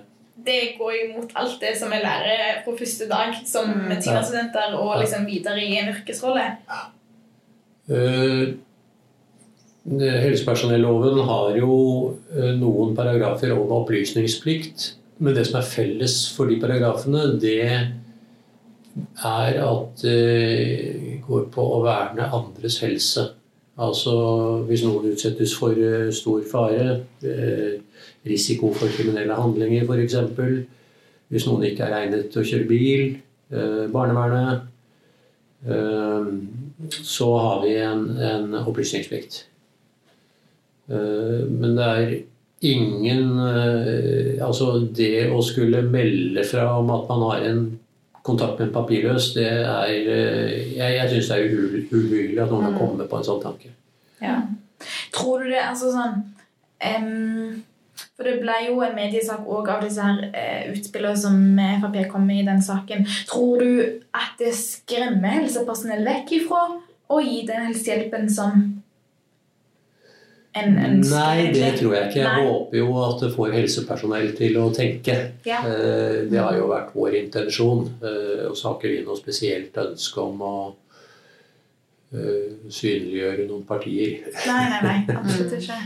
[0.46, 4.78] det går imot alt det som jeg lærer på første dag som mm.
[4.80, 6.46] og liksom videre i en yrkesrolle.
[7.90, 8.56] Uh,
[9.84, 11.76] helsepersonelloven har jo
[12.36, 14.94] uh, noen paragrafer om opplysningsplikt.
[15.24, 17.60] Men det som er felles for de paragrafene, det
[19.24, 23.28] er at det går på å verne andres helse.
[23.84, 24.14] Altså
[24.68, 27.02] hvis noen utsettes for uh, stor fare
[28.24, 30.16] risiko for kriminelle handlinger f.eks.
[31.34, 33.06] Hvis noen ikke er egnet til å kjøre bil.
[33.54, 34.62] Eh, barnevernet.
[35.68, 36.26] Eh,
[37.02, 39.44] så har vi en, en opplysningsplikt.
[40.90, 42.14] Eh, men det er
[42.64, 43.40] ingen
[44.44, 47.64] Altså det å skulle melde fra om at man har en
[48.24, 51.58] kontakt med en papirløs, det er Jeg, jeg syns det er
[51.92, 52.80] uhyggelig at noen kan mm.
[52.80, 53.74] komme på en sånn tanke.
[54.24, 54.38] Ja.
[55.12, 56.24] Tror du det altså sånn
[56.84, 57.64] um
[58.14, 61.38] for det ble jo en mediesak òg av disse her uh, utspillene som
[61.82, 63.08] Frp kom med i den saken.
[63.30, 66.64] Tror du at det skremmer helsepersonell vekk ifra
[67.10, 68.64] å gi den helsehjelpen som
[70.60, 71.16] en ønsker?
[71.18, 72.20] Nei, det tror jeg ikke.
[72.22, 72.46] Jeg Nei.
[72.48, 75.16] håper jo at det får helsepersonell til å tenke.
[75.48, 75.64] Ja.
[75.66, 77.88] Eh, det har jo vært vår intensjon.
[78.04, 80.54] Eh, og så har ikke vi noe spesielt ønske om å
[82.14, 84.30] eh, synliggjøre noen partier.
[84.46, 84.98] Nei, nei, nei.
[85.20, 85.82] Absolutt ikke.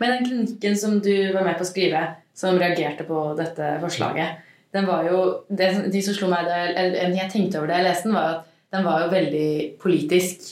[0.00, 2.04] Men den klinikken som du var med på å skrive,
[2.36, 7.30] som reagerte på dette forslaget, den var jo det, De som slo meg da jeg
[7.32, 9.50] tenkte over det jeg leste den, var at den var jo veldig
[9.82, 10.44] politisk.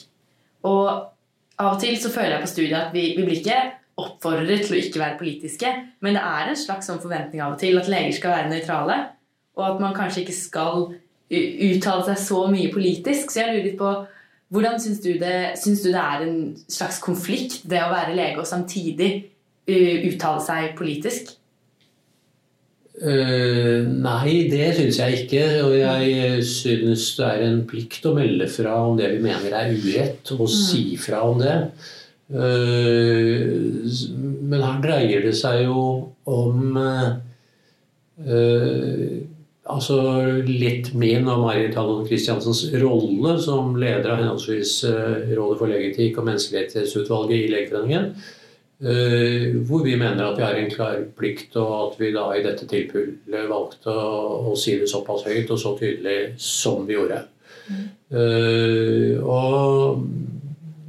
[0.67, 0.89] Og
[1.59, 3.61] av og til så føler jeg på studiet at vi, vi blir ikke
[3.99, 5.71] oppfordret til å ikke være politiske,
[6.05, 8.99] men det er en slags sånn forventning av og til at leger skal være nøytrale,
[9.59, 10.85] og at man kanskje ikke skal
[11.29, 13.33] uttale seg så mye politisk.
[13.33, 13.91] Så jeg lurer litt på
[14.55, 15.11] hvordan syns du,
[15.61, 16.39] syns du, det er en
[16.71, 19.11] slags konflikt, det å være lege og samtidig
[19.67, 21.35] uttale seg politisk?
[22.99, 25.45] Uh, nei, det syns jeg ikke.
[25.67, 29.73] Og jeg syns det er en plikt å melde fra om det vi mener er
[29.75, 30.53] urett, og mm.
[30.55, 31.57] si fra om det.
[32.29, 33.87] Uh,
[34.49, 35.83] men her dreier det seg jo
[36.29, 37.15] om uh,
[39.69, 39.99] altså
[40.49, 44.73] litt min og Marit Hallon Christiansens rolle som leder av henholdsvis
[45.37, 48.11] Rådet for legeetikk og Menneskerettighetsutvalget i Legeforeningen.
[48.79, 52.45] Eh, hvor vi mener at vi har en klar plikt, og at vi da i
[52.45, 57.25] dette tilfellet valgte å, å si det såpass høyt og så tydelig som vi gjorde.
[57.69, 57.87] Mm.
[58.09, 60.05] Uh, og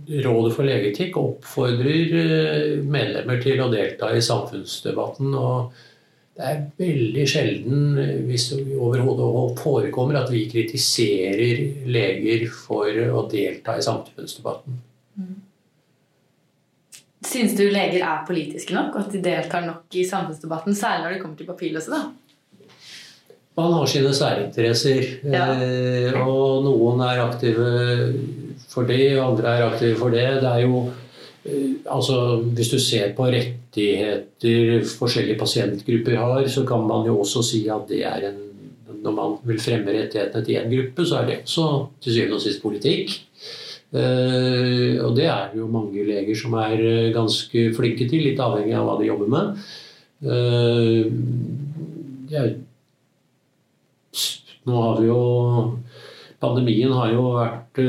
[0.10, 5.36] Rådet for legeetikk oppfordrer eh, medlemmer til å delta i samfunnsdebatten.
[5.38, 5.76] og
[6.40, 13.76] det er veldig sjelden, hvis det overhodet forekommer, at vi kritiserer leger for å delta
[13.78, 14.80] i samfunnsdebatten.
[15.20, 15.36] Mm.
[17.30, 20.76] Syns du leger er politiske nok, og at de deltar nok i samfunnsdebatten?
[20.78, 22.08] Særlig når det kommer til papirløse, da?
[23.60, 25.46] Man har sine særinteresser, ja.
[25.60, 27.70] Eh, og noen er aktive
[28.70, 30.26] for det, andre er aktive for det.
[30.44, 30.86] Det er jo
[31.44, 37.44] eh, Altså, Hvis du ser på rettigheter forskjellige pasientgrupper har, så kan man jo også
[37.44, 38.46] si at det er en
[39.00, 42.42] Når man vil fremme rettighetene til én gruppe, så er det også til syvende og
[42.42, 43.14] sist politikk.
[43.90, 48.76] Uh, og det er jo mange leger som er eh, ganske flinke til, litt avhengig
[48.78, 49.64] av hva de jobber med.
[50.22, 51.10] Uh,
[52.30, 52.52] jeg,
[54.70, 55.22] nå har vi jo
[56.40, 57.80] Pandemien har jo vært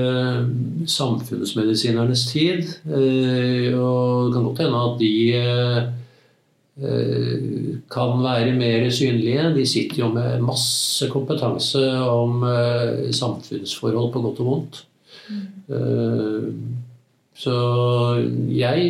[0.91, 2.65] samfunnsmedisinernes tid.
[2.91, 5.15] og det kan godt hende at de
[7.95, 9.55] kan være mer synlige.
[9.55, 12.43] De sitter jo med masse kompetanse om
[13.15, 14.83] samfunnsforhold på godt og vondt.
[15.71, 16.47] Eh,
[17.41, 17.57] så
[18.53, 18.89] jeg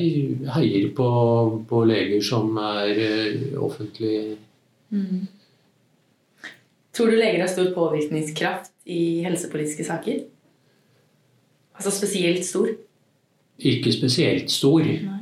[0.54, 1.10] heier på,
[1.68, 2.96] på leger som er
[3.60, 4.36] offentlige.
[4.90, 5.28] offentlig mm.
[6.96, 10.24] Tror du leger har stor påvirkningskraft i helsepolitiske saker?
[11.78, 12.72] Altså spesielt stor?
[13.60, 14.82] Ikke spesielt stor.
[14.84, 15.16] Nei.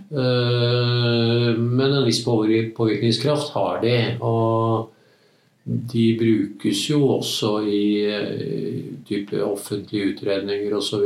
[1.59, 3.95] men en viss påvirkningskraft har de.
[4.25, 4.89] Og
[5.69, 11.05] de brukes jo også i uh, type offentlige utredninger osv.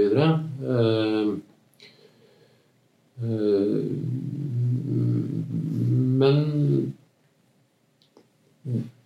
[0.63, 1.39] Uh,
[3.23, 3.83] uh,
[6.23, 6.39] men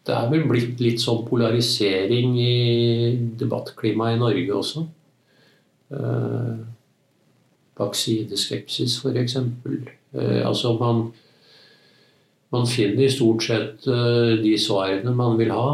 [0.07, 2.57] det er vel blitt litt sånn polarisering i
[3.41, 4.83] debattklimaet i Norge også.
[7.81, 9.37] Vaksineskepsis, f.eks.
[9.41, 11.01] Altså altså man
[12.57, 15.69] man finner stort sett uh, de svarene man vil ha.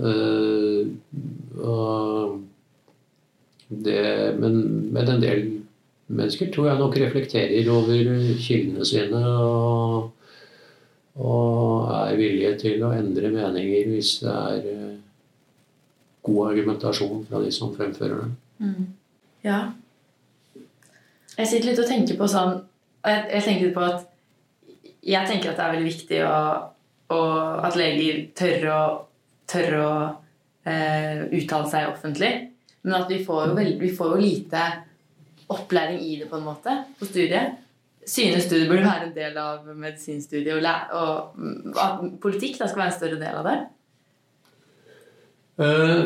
[0.00, 0.86] Uh,
[3.70, 4.04] det,
[4.38, 4.54] men,
[4.90, 5.42] men, en del
[6.10, 8.08] mennesker tror jeg nok reflekterer over
[8.42, 10.08] kildene sine og,
[11.20, 14.96] og er villige til å endre meninger hvis det er uh,
[16.26, 18.32] god argumentasjon fra de som fremfører det.
[18.60, 18.88] Mm.
[19.46, 19.60] Ja.
[21.38, 22.58] Jeg sitter litt og tenker på sånn
[23.06, 24.09] jeg, jeg tenker på at
[25.02, 26.40] jeg tenker at det er veldig viktig å,
[27.14, 27.20] å,
[27.64, 28.82] at leger tør å,
[29.50, 29.90] tør å
[30.68, 32.30] eh, uttale seg offentlig.
[32.84, 34.68] Men at vi får, jo veld, vi får jo lite
[35.50, 37.58] opplæring i det på en måte på studiet.
[38.06, 42.84] Synes du det burde være en del av medisinstudiet, og, og, at politikk da skal
[42.84, 43.58] være en større del av det?
[45.60, 46.04] Uh,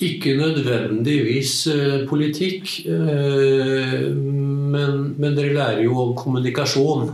[0.00, 7.12] ikke nødvendigvis eh, politikk, uh, men, men, dere lærer jo om kommunikasjon.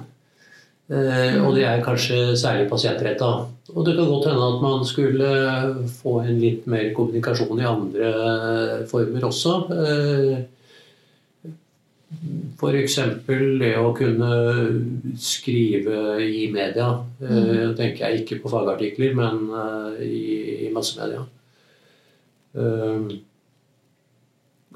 [0.91, 3.31] Eh, og det er kanskje særlig pasientretta.
[3.71, 5.29] Og det kan godt hende at man skulle
[6.01, 8.09] få en litt mer kommunikasjon i andre
[8.91, 9.55] former også.
[9.77, 10.41] Eh,
[12.61, 12.97] F.eks.
[13.29, 14.33] det å kunne
[15.15, 16.91] skrive i media.
[17.23, 17.77] Eh, mm.
[17.79, 19.47] tenker jeg ikke på fagartikler, men
[20.03, 21.23] i, i massemedia.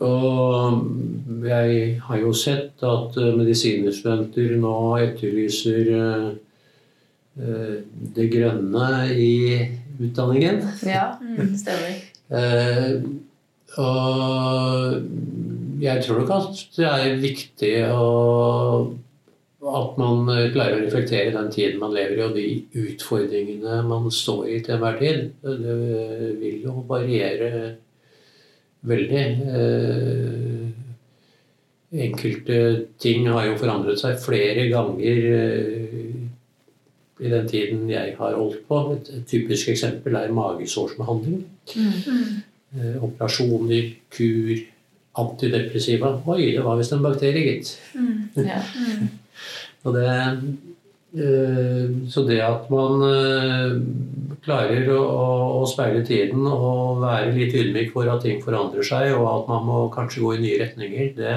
[0.02, 6.24] Og jeg har jo sett at medisinerstudenter medisinstudenter nå etterlyser eh,
[7.38, 7.76] eh,
[8.16, 9.36] det grønne i
[10.00, 10.64] utdanningen.
[10.82, 12.02] Ja, det stemmer.
[13.78, 15.06] og
[15.84, 18.10] jeg tror nok at det er viktig å,
[19.78, 24.50] at man klarer å reflektere den tiden man lever i, og de utfordringene man står
[24.56, 25.26] i til enhver tid.
[25.44, 27.76] Det vil jo variere
[28.88, 29.24] veldig.
[29.58, 30.64] Eh,
[32.04, 32.58] enkelte
[32.98, 36.14] ting har jo forandret seg flere ganger eh,
[37.22, 38.80] i den tiden jeg har holdt på.
[38.96, 41.44] Et, typisk eksempel er magesårsbehandling.
[41.74, 42.40] Mm.
[42.74, 44.54] Eh, operasjoner, kur,
[45.22, 46.16] antidepressiva.
[46.26, 47.76] Oi, det var visst en bakterie, gitt.
[47.94, 48.46] Mm.
[48.48, 48.62] Ja.
[48.74, 49.12] Mm.
[49.84, 50.08] Og det
[51.14, 53.74] så det at man eh,
[54.42, 55.02] klarer å,
[55.60, 59.68] å speile tiden og være litt ydmyk for at ting forandrer seg, og at man
[59.68, 61.36] må kanskje gå i nye retninger, det,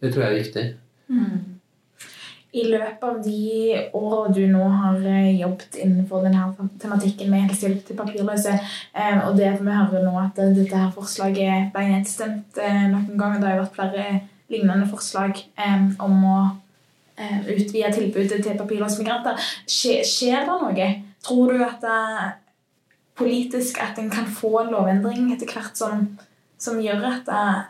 [0.00, 0.64] det tror jeg er viktig.
[1.12, 1.42] Mm.
[2.54, 7.84] I løpet av de åra du nå har eh, jobbet innenfor denne tematikken med helsehjelp
[7.84, 8.58] til papirløse,
[9.26, 13.58] og det vi hører nå at dette her forslaget ble nedstemt noen ganger, det har
[13.58, 14.10] jo vært flere
[14.52, 15.42] lignende forslag
[16.00, 16.63] om å Eh,
[17.16, 19.04] utvide tilbudet til papirløse.
[19.70, 20.88] Skjer, det noe?
[21.24, 22.32] Tror du at det er
[23.18, 26.08] politisk at en kan få en lovendring etter hvert som,
[26.58, 27.60] som gjør at eh,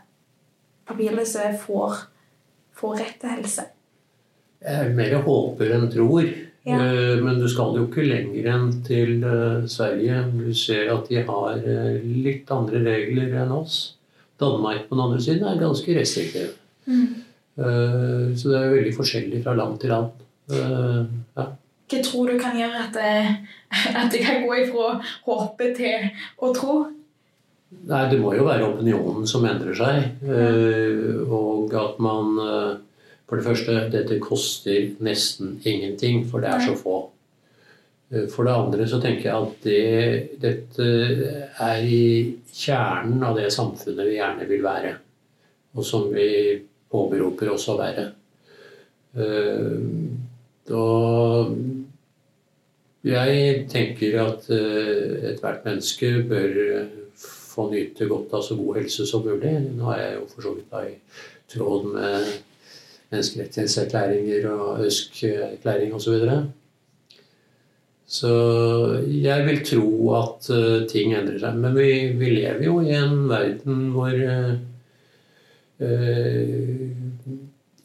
[0.88, 2.00] papirløse får,
[2.76, 3.66] får, rett til helse?
[4.64, 6.30] Jeg mer håper enn tror.
[6.64, 6.78] Ja.
[6.80, 9.18] Eh, men du skal jo ikke lenger enn til
[9.68, 10.22] Sverige.
[10.32, 11.60] Du ser at de har
[12.00, 13.98] litt andre regler enn oss.
[14.40, 16.56] Danmark på den andre siden er ganske restriktiv.
[16.88, 17.23] Mm.
[17.58, 20.24] Eh, så det er veldig forskjellig fra land til land.
[20.50, 21.00] Eh,
[21.38, 21.46] ja.
[21.84, 23.14] Hva tror du kan gjøre at det,
[24.00, 24.96] at det kan gå ifra
[25.26, 26.08] håpe til
[26.42, 26.78] å tro?
[27.84, 30.10] Nei, Det må jo være opinionen som endrer seg.
[30.24, 32.82] Eh, og at man
[33.24, 36.98] For det første, dette koster nesten ingenting, for det er så få.
[38.30, 40.88] For det andre så tenker jeg at det, dette
[41.56, 44.92] er i kjernen av det samfunnet vi gjerne vil være.
[45.72, 46.28] Og som vi
[46.94, 48.08] påberoper oss å være.
[50.74, 51.56] Og
[53.04, 56.56] jeg tenker at eh, ethvert menneske bør
[57.20, 59.52] få nyte godt av så god helse som mulig.
[59.76, 60.96] Nå er jeg jo for så vidt i
[61.54, 62.32] tråd med
[63.12, 66.16] menneskerettighetserklæringer og ØSK-erklæring osv.
[68.14, 68.32] Så,
[69.06, 69.86] jeg vil tro
[70.16, 70.48] at
[70.90, 71.60] ting endrer seg.
[71.60, 74.73] Men vi, vi, lever jo i en verden hvor Eh,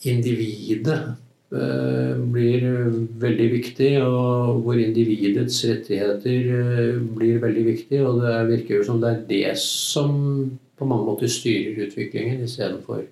[0.05, 0.99] individet
[1.51, 2.65] eh, blir
[3.21, 8.01] veldig viktig, og hvor individets rettigheter eh, blir veldig viktig.
[8.05, 10.11] Og det virker jo som det er det som
[10.79, 13.03] på mange måter styrer utviklingen, istedenfor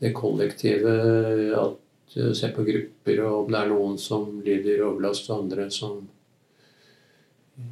[0.00, 0.96] det kollektive.
[1.58, 1.78] At
[2.10, 6.00] Se på grupper, og om det er noen som lider overlast, og andre som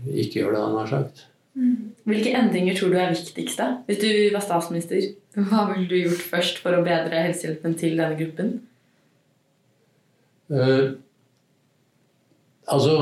[0.06, 1.24] ikke gjør det han har sagt.
[1.58, 1.88] Mm.
[2.06, 3.58] Hvilke endringer tror du er viktigst?
[3.58, 3.80] da?
[3.88, 5.08] Hvis du var statsminister,
[5.46, 8.54] hva ville du gjort først for å bedre helsehjelpen til denne gruppen?
[10.48, 10.96] Uh,
[12.66, 12.94] altså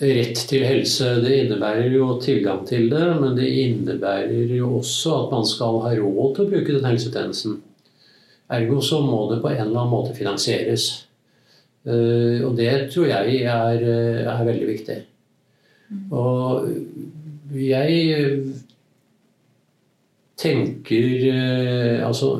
[0.00, 5.34] Rett til helse det innebærer jo tilgang til det, men det innebærer jo også at
[5.34, 7.58] man skal ha råd til å bruke den helsetjenesten.
[8.56, 10.86] Ergo så må det på en eller annen måte finansieres.
[11.84, 13.84] Uh, og det tror jeg er,
[14.24, 14.96] er veldig viktig.
[15.90, 16.00] Mm.
[16.16, 16.70] Og
[17.60, 18.38] jeg eh,
[20.40, 22.34] tenker eh, altså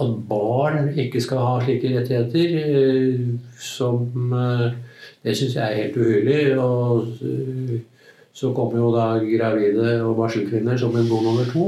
[0.00, 3.20] at barn ikke skal ha slike rettigheter, eh,
[3.60, 4.34] som
[5.26, 6.58] Det syns jeg er helt uhyrlig.
[6.58, 7.06] Og
[8.36, 11.64] så kommer jo da gravide og barselkvinner som en god nummer to.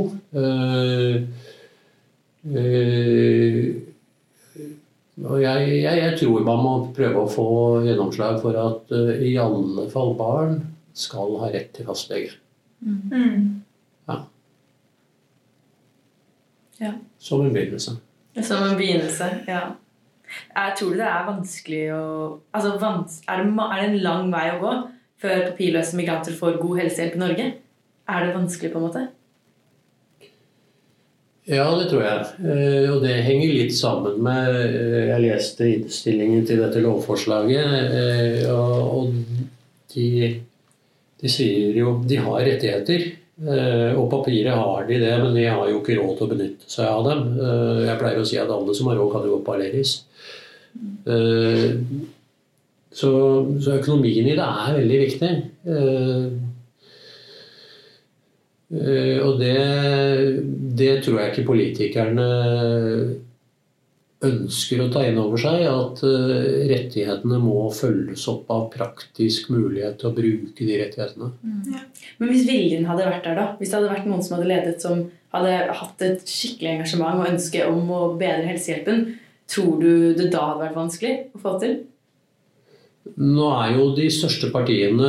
[5.18, 7.49] Og jeg, jeg, jeg, tror man må prøve å få
[7.89, 8.95] gjennomslag for at
[9.26, 10.61] i alle fall barn
[10.95, 12.36] skal ha rett til fastlege.
[12.78, 13.62] Mm.
[14.09, 14.20] Ja.
[16.81, 16.95] Ja.
[17.18, 17.97] Som en begynnelse.
[18.43, 19.62] Som en begynnelse, ja.
[20.29, 22.03] Jeg tror det er vanskelig å
[22.53, 24.72] altså, er, det, er, det, en lang vei å gå
[25.22, 27.47] før papirløse migranter får god helsehjelp i Norge?
[28.09, 29.07] Er det vanskelig, på en måte?
[31.49, 32.26] Ja, det tror jeg.
[32.45, 38.53] Eh, og det henger litt sammen med eh, Jeg leste innstillingen til dette lovforslaget, eh,
[38.53, 39.16] og
[39.95, 40.09] de
[41.18, 43.07] de sier jo de har rettigheter.
[43.39, 46.70] Eh, og papiret har de det, men de har jo ikke råd til å benytte
[46.72, 47.20] seg av dem.
[47.39, 49.55] Eh, jeg pleier å si at alle som har råd, kan jo gå.
[51.07, 51.68] Eh,
[52.91, 53.12] så,
[53.62, 55.32] så, økonomien i det er veldig viktig.
[59.28, 59.55] Og det,
[60.80, 62.26] det tror jeg ikke politikerne
[64.25, 66.33] ønsker å ta inn over seg at uh,
[66.71, 71.31] rettighetene må følges opp av praktisk mulighet til å bruke de rettighetene.
[71.43, 71.61] Mm.
[71.75, 71.85] Ja.
[72.19, 73.47] Men hvis viljen hadde vært der, da?
[73.61, 75.05] Hvis det hadde vært noen som hadde ledet som
[75.35, 79.07] hadde hatt et skikkelig engasjement og ønske om å bedre helsehjelpen,
[79.49, 81.79] tror du det da hadde vært vanskelig å få til?
[83.18, 85.09] Nå er jo de største partiene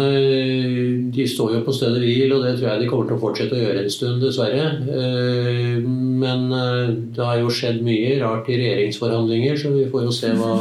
[1.14, 3.58] De står jo på stedet hvil, og det tror jeg de kommer til å fortsette
[3.58, 4.64] å gjøre en stund, dessverre.
[4.96, 10.16] Eh, men eh, det har jo skjedd mye rart i regjeringsforhandlinger, så vi får jo
[10.16, 10.56] se hva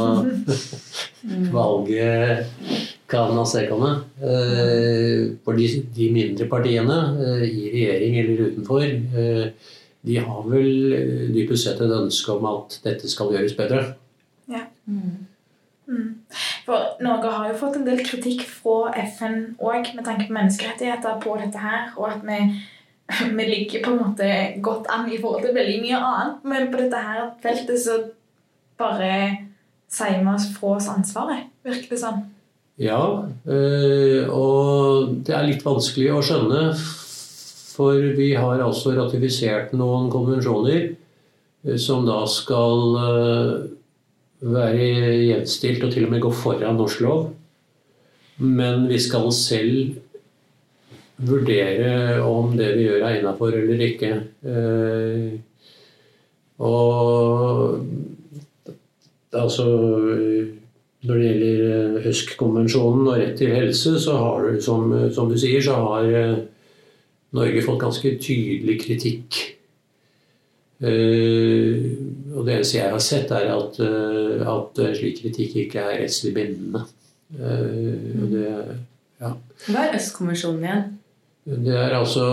[1.57, 2.53] valget
[3.09, 3.95] kan avstedkomme.
[4.21, 7.01] Eh, for de, de, mindre partiene,
[7.47, 8.85] i regjering eller utenfor,
[10.09, 13.83] de har vel dypest sett et ønske om at dette skal gjøres bedre.
[14.49, 14.67] Ja.
[14.85, 15.25] Mm.
[15.89, 16.09] Mm.
[16.65, 21.17] For Norge har jo fått en del kritikk fra FN òg med tanke på menneskerettigheter
[21.23, 22.39] på dette her, og at vi,
[23.39, 24.31] vi ligger på en måte
[24.65, 26.41] godt an i forhold til veldig mye annet.
[26.45, 28.01] Men på dette her feltet så
[28.79, 29.13] bare
[29.89, 32.21] sier vi oss fra oss ansvaret, virker det sånn.
[32.79, 33.01] Ja,
[33.43, 36.69] øh, og det er litt vanskelig å skjønne.
[37.73, 43.51] For vi har altså ratifisert noen konvensjoner øh, som da skal øh,
[44.39, 44.85] være
[45.25, 47.25] gjenstilt og til og med gå foran norsk lov.
[48.39, 49.97] Men vi skal selv
[51.19, 54.13] vurdere om det vi gjør er innafor eller ikke.
[56.59, 57.85] Og
[59.35, 59.65] altså
[60.99, 65.61] når det gjelder ØSK-konvensjonen og rett til helse, så har du, som, som, du sier,
[65.63, 66.09] så har
[67.35, 69.39] Norge fått ganske tydelig kritikk.
[72.39, 73.79] Og det eneste jeg har sett, er at,
[74.55, 76.85] at slik kritikk ikke er rettslig bindende.
[77.29, 78.45] Det,
[79.19, 79.33] ja.
[79.67, 80.85] Hva er ØSK-konvensjonen igjen?
[81.49, 82.25] Det er altså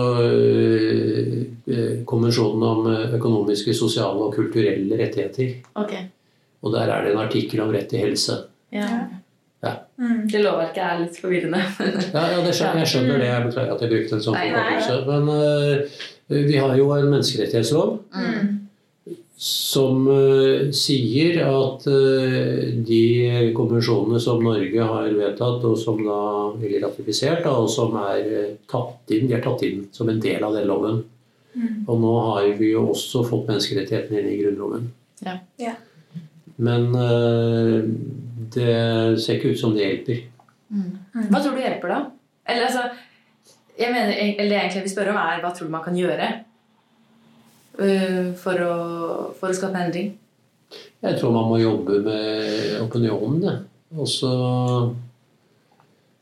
[2.07, 2.87] konvensjonen om
[3.17, 5.57] økonomiske, sosiale og kulturelle rettigheter.
[5.75, 6.07] Okay.
[6.61, 8.37] Og der er det en artikkel om rett til helse.
[8.73, 8.87] Ja.
[9.63, 9.73] ja.
[9.97, 10.27] Mm.
[10.31, 11.63] Det lovverket er litt forvirrende.
[12.15, 13.29] ja, ja skjønner, jeg skjønner det.
[13.31, 14.97] Jeg beklager at jeg brukte en sånn forkortelse.
[15.07, 18.55] Men uh, vi har jo en menneskerettighetslov mm.
[19.37, 26.21] Som uh, sier at uh, de konvensjonene som Norge har vedtatt, og som da
[26.57, 30.41] eller ratifisert, da, og som er tatt inn, de er tatt inn som en del
[30.43, 31.03] av den loven.
[31.53, 31.83] Mm.
[31.85, 34.89] Og nå har vi jo også fått menneskerettighetene inn i Grunnloven.
[35.25, 35.37] Ja.
[35.61, 35.73] ja.
[36.61, 36.91] Men
[38.53, 38.75] det
[39.21, 40.19] ser ikke ut som det hjelper.
[40.69, 40.91] Mm.
[41.31, 41.99] Hva tror du hjelper, da?
[42.47, 45.73] Eller, altså, jeg mener, eller det jeg egentlig vil spørre om, er hva tror du
[45.73, 46.46] man kan gjøre uh,
[47.77, 48.77] for, å,
[49.37, 50.15] for, å, skape endring?
[51.05, 53.67] Jeg tror man må jobbe med opinionen.
[53.95, 54.31] Også,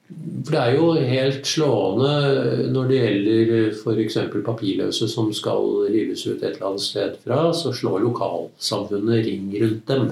[0.05, 2.11] for det er jo helt slående
[2.69, 4.17] når det gjelder f.eks.
[4.45, 9.89] papirløse som skal rives ut et eller annet sted fra, så slår lokalsamfunnet ring rundt
[9.89, 10.11] dem.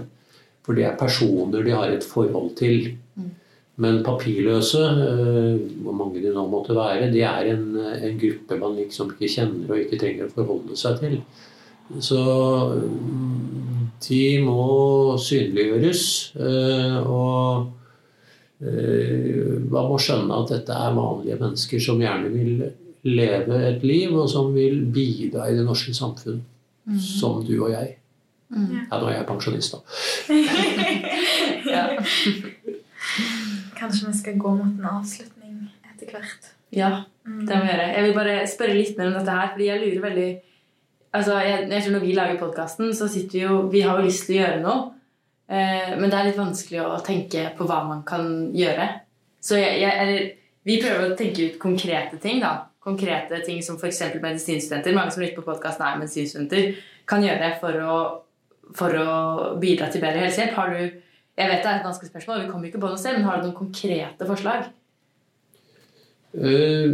[0.66, 2.96] For det er personer de har et forhold til.
[3.74, 3.82] Mm.
[3.82, 4.82] Men papirløse,
[5.82, 9.72] hvor mange de nå måtte være, de er en, en, gruppe man liksom ikke kjenner
[9.72, 11.16] og ikke trenger å forholde seg til.
[11.98, 12.20] Så
[14.06, 16.06] de må synliggjøres.
[17.02, 17.66] Og
[18.62, 22.64] man må skjønne at dette er vanlige mennesker som gjerne vil
[23.10, 26.44] leve et liv, og som vil bidra i det norske samfunn.
[26.86, 27.00] Mm.
[27.02, 27.96] Som du og jeg.
[28.54, 28.84] Mm.
[28.86, 29.80] Ja, nå er jeg pensjonist, da.
[31.74, 32.53] ja.
[33.84, 35.58] Kanskje vi skal gå mot en avslutning
[35.92, 36.50] etter hvert.
[36.74, 36.90] Ja,
[37.28, 37.88] det må vi gjøre.
[37.92, 40.32] Jeg vil bare spørre litt mer om dette her, fordi jeg lurer veldig
[41.14, 44.08] Altså, jeg, jeg tror Når vi lager podkasten, så sitter vi jo Vi har jo
[44.08, 44.88] lyst til å gjøre noe,
[45.46, 48.88] eh, men det er litt vanskelig å tenke på hva man kan gjøre.
[49.44, 50.32] Så jeg, jeg, eller,
[50.66, 52.42] vi prøver å tenke ut konkrete ting.
[52.42, 54.02] da Konkrete ting som f.eks.
[54.24, 57.98] medisinstudenter mange som lytter på podkasten er medisinstudenter, kan gjøre for å
[58.78, 59.10] for å
[59.62, 60.56] bidra til bedre helsehjelp?
[60.58, 61.02] Har du,
[61.34, 63.40] jeg vet det er et vanskelig spørsmål, vi kommer ikke på noe selv, men har
[63.40, 64.68] du noen konkrete forslag?
[66.34, 66.94] Uh,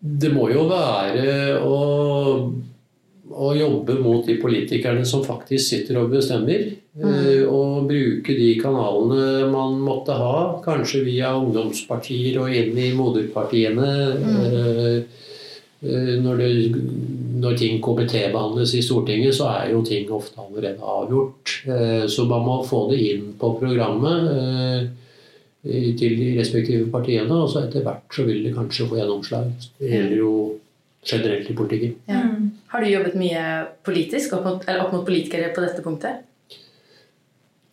[0.00, 1.26] det må jo være
[1.64, 1.76] å,
[3.32, 6.70] å, jobbe mot de politikerne som faktisk sitter og bestemmer.
[6.96, 7.04] Mm.
[7.04, 13.92] Uh, og bruke de kanalene man måtte ha, kanskje via ungdomspartier og inn i moderpartiene.
[14.24, 15.25] Mm.
[15.84, 16.50] Uh, når, det,
[17.42, 21.56] når ting KBT-behandles i Stortinget, så er jo ting ofte allerede avgjort.
[22.08, 24.92] Så man må få det inn på programmet
[25.98, 27.34] til de respektive partiene.
[27.34, 29.50] Og så etter hvert så vil det kanskje få gjennomslag.
[29.80, 30.32] Det gjelder jo
[31.06, 31.94] generelt i politikken.
[32.08, 32.22] Ja.
[32.72, 33.42] Har du jobbet mye
[33.86, 36.24] politisk opp mot, opp mot politikere på dette punktet?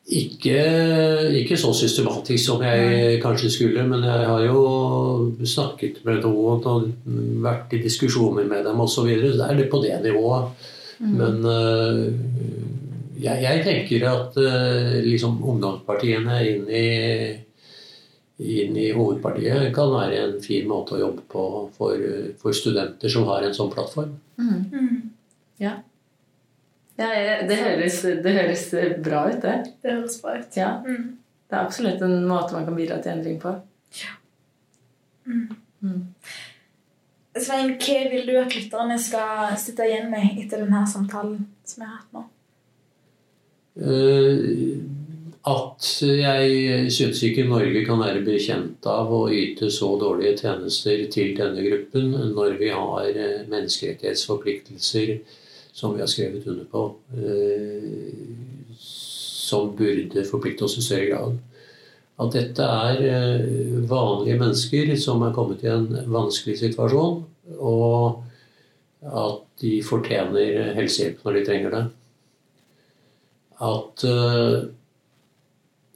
[0.03, 0.57] Ikke,
[1.39, 4.63] ikke, så systematisk som jeg kanskje skulle, men jeg har jo
[5.47, 6.89] snakket med noen og
[7.45, 9.07] vært i diskusjoner med dem osv.
[9.07, 10.67] Det er det på det nivået.
[10.99, 11.13] Mm.
[11.21, 12.03] Men uh,
[13.15, 16.83] jeg, jeg, tenker at uh, liksom ungdomspartiene inn i,
[18.43, 21.47] inn i hovedpartiet kan være en fin måte å jobbe på
[21.79, 22.05] for,
[22.43, 24.19] for studenter som har en sånn plattform.
[24.35, 24.61] Mm.
[24.67, 25.01] Mm.
[25.63, 25.77] Ja.
[26.99, 27.09] Ja,
[27.49, 28.67] det høres, det høres,
[29.03, 29.55] bra ut, det.
[29.81, 30.57] Det høres bra ut.
[30.57, 30.71] Ja.
[30.85, 31.15] Mm.
[31.49, 33.55] Det er absolutt en måte man kan bidra til endring på.
[33.97, 34.13] Ja.
[35.25, 35.55] Mm.
[35.81, 36.03] Mm.
[37.33, 41.89] Svein, hva vil du at lytterne skal sitte igjen med etter denne samtalen som vi
[41.89, 42.25] har hatt nå?
[43.73, 44.83] Uh,
[45.49, 51.33] at jeg syns ikke Norge kan være bekjent av å yte så dårlige tjenester til
[51.39, 55.17] denne gruppen når vi har eh, menneskerettighetsforpliktelser
[55.73, 56.83] som vi har skrevet under på,
[58.79, 61.39] som burde forplikte oss i større grad.
[62.21, 67.23] At dette er eh, vanlige mennesker som er kommet i en vanskelig situasjon,
[67.57, 68.21] og
[69.03, 71.83] at de fortjener helsehjelp når de trenger det.
[73.63, 74.69] At uh,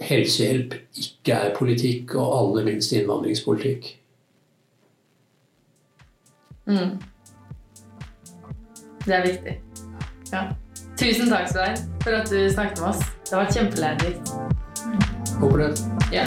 [0.04, 3.90] helsehjelp ikke er politikk, og aller minst innvandringspolitikk.
[6.68, 6.98] Mm.
[9.06, 9.56] Det er viktig.
[10.32, 10.42] Ja.
[10.98, 13.00] Tusen takk, Svein, for at du snakket med oss.
[13.30, 14.30] Det har vært kjempelærerikt.
[15.40, 15.72] Håper det.
[16.12, 16.24] Ja.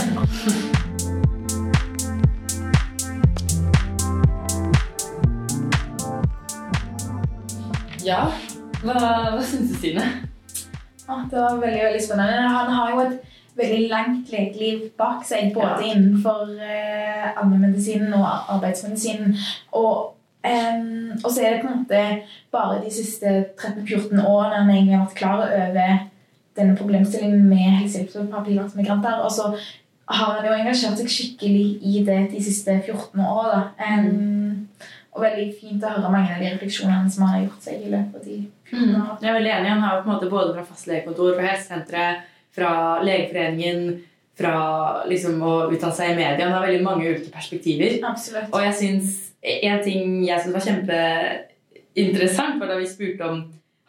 [8.05, 8.21] ja.
[8.81, 8.95] Hva,
[9.35, 10.07] hva syns du, Stine?
[11.11, 12.55] Ah, det var veldig, veldig spennende.
[12.55, 13.19] Han har jo et
[13.59, 15.93] veldig langt lekeliv bak seg, både ja.
[15.93, 19.37] innenfor eh, allmennmedisinen og arbeidsmedisinen.
[19.77, 22.05] Og Um, og så er det på en måte
[22.53, 25.99] bare de siste 13-14 årene han egentlig har vært klar over
[26.57, 29.21] denne problemstillingen med helsehjelpspapir til migranter.
[29.25, 29.51] Og så
[30.11, 33.69] har han jo engasjert seg skikkelig i det de siste 14 åra.
[33.79, 34.67] Um.
[35.11, 37.91] Og veldig fint å høre mange av de refleksjonene som han har gjort seg i
[37.91, 38.37] løpet av de
[38.71, 39.09] 14 mm.
[39.21, 39.73] Jeg er veldig enig.
[39.73, 42.71] Han har på en måte både fra fastlegekontor, fra helsesenteret, fra
[43.05, 43.83] Legeforeningen
[44.41, 44.55] fra
[45.11, 46.49] liksom, å uttale seg i media.
[46.49, 48.01] Han har veldig mange ulike perspektiver.
[48.09, 48.51] Absolutt.
[48.51, 53.41] Og jeg synes en ting jeg syntes var kjempeinteressant, var da vi spurte om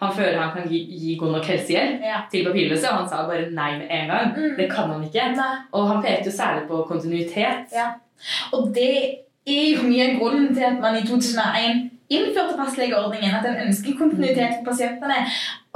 [0.02, 2.24] han føler han kan gi, gi god nok helsehjelp ja.
[2.32, 4.32] til papirløse, og han sa bare nei med en gang.
[4.34, 4.56] Mm.
[4.58, 5.28] Det kan han ikke.
[5.38, 5.50] Nei.
[5.78, 7.76] Og han pekte jo særlig på kontinuitet.
[7.76, 7.92] Ja.
[8.58, 8.96] Og det
[9.46, 13.36] er jo mye av grunnen til at man i 2001 innførte fastlegeordningen.
[13.38, 15.20] At en ønsker kontinuitet for pasientene.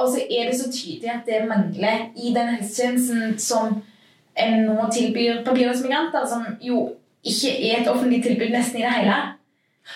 [0.02, 3.78] Og så er det så tydelig at det mangler i den helsetjenesten som
[4.36, 6.90] en nå tilbyr papirløse migranter, som jo
[7.26, 9.18] ikke er et offentlig tilbud nesten i det hele.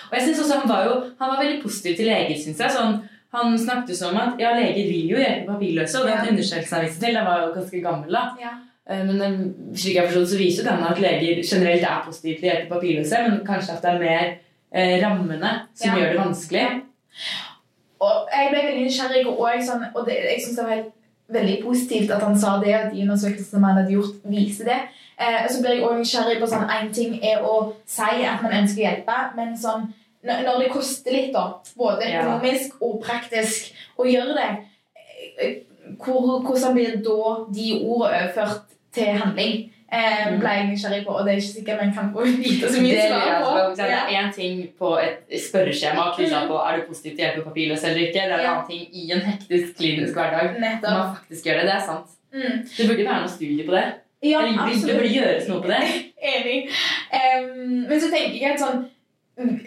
[0.08, 2.36] Og jeg synes også Han var jo han var veldig positiv til leger.
[2.38, 2.74] Synes jeg.
[2.74, 2.98] Sånn,
[3.34, 6.00] han snakket om at ja, leger vil jo hjelpe papirløse.
[6.00, 6.32] Og den ja.
[6.32, 8.16] undersøkelsen han viste til, den var jo ganske gammel.
[8.16, 8.24] da.
[8.40, 8.54] Ja.
[8.90, 12.52] Eh, men slik jeg forstod, så viser den at leger generelt er positive til å
[12.52, 14.24] hjelpe papirløse, men kanskje at det er mer
[14.74, 16.00] eh, rammene som ja.
[16.00, 16.66] gjør det vanskelig.
[18.00, 20.94] Og Jeg ble veldig nysgjerrig, og, jeg, sånn, og det, jeg synes det var helt,
[21.32, 24.80] veldig positivt at han sa det, at de undersøkelsene man hadde gjort, viser det.
[25.20, 27.56] Eh, så blir jeg også nysgjerrig på sånn Én ting er å
[27.88, 29.88] si at man ønsker å hjelpe, men sånn,
[30.26, 34.50] når det koster litt, da, både økonomisk og praktisk, å gjøre det,
[35.40, 35.58] eh,
[36.00, 37.20] hvor, hvordan blir da
[37.50, 39.70] de ordene overført til handling?
[39.90, 40.36] Eh, mm.
[40.38, 43.06] ble jeg nysgjerrig på, og det er ikke sikkert man kan få vite så mye
[43.08, 43.54] svar på.
[43.78, 47.48] Det er én ting på et spørreskjema kryssa på er du positiv til hjelp på
[47.48, 48.20] papirløs eller ikke.
[48.20, 48.52] Det er en ja.
[48.52, 50.94] annen ting i en hektisk klinisk hverdag Nettopp.
[50.94, 51.66] man faktisk gjør det.
[51.66, 52.14] Det er sant.
[52.30, 52.62] Mm.
[52.76, 53.84] Det burde være noe studie på det.
[54.22, 54.86] Ja, Eller absolutt.
[54.86, 55.82] det burde gjøres noe på det.
[56.34, 56.56] Enig.
[57.18, 58.82] Um, men så tenker jeg at sånn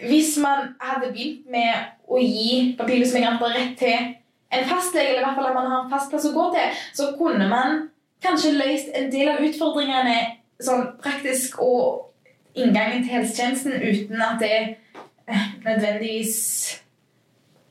[0.06, 4.12] Hvis man hadde begynt med å gi papirløse migranter rett til
[4.54, 6.84] en fastlege, eller i hvert fall at man har en fast plass å gå til,
[6.94, 7.88] så kunne man
[8.24, 10.16] kanskje løst en del av utfordringene
[10.64, 12.10] sånn praktisk og
[12.54, 16.36] inngangen til helsetjenesten uten at det eh, nødvendigvis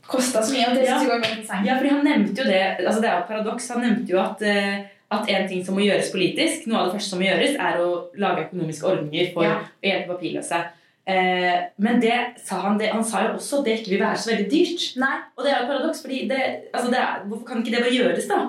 [0.07, 0.69] kosta så mye.
[0.69, 0.97] og det ja.
[0.99, 1.67] synes jeg interessant.
[1.67, 3.69] Ja, fordi han nevnte jo det, altså det er jo et paradoks.
[3.73, 4.81] Han nevnte jo at uh,
[5.13, 7.81] at en ting som må gjøres politisk, noe av det første som må gjøres, er
[7.83, 7.89] å
[8.21, 9.59] lage økonomiske ordninger for ja.
[9.61, 10.61] å hjelpe papirløse.
[11.03, 14.21] Eh, men det sa han, det, han sa jo også at det ikke vil være
[14.21, 14.87] så veldig dyrt.
[15.03, 15.13] Nei.
[15.35, 16.41] Og det er jo et paradoks, fordi det,
[16.71, 18.39] altså det er, hvorfor kan ikke det bare gjøres, da?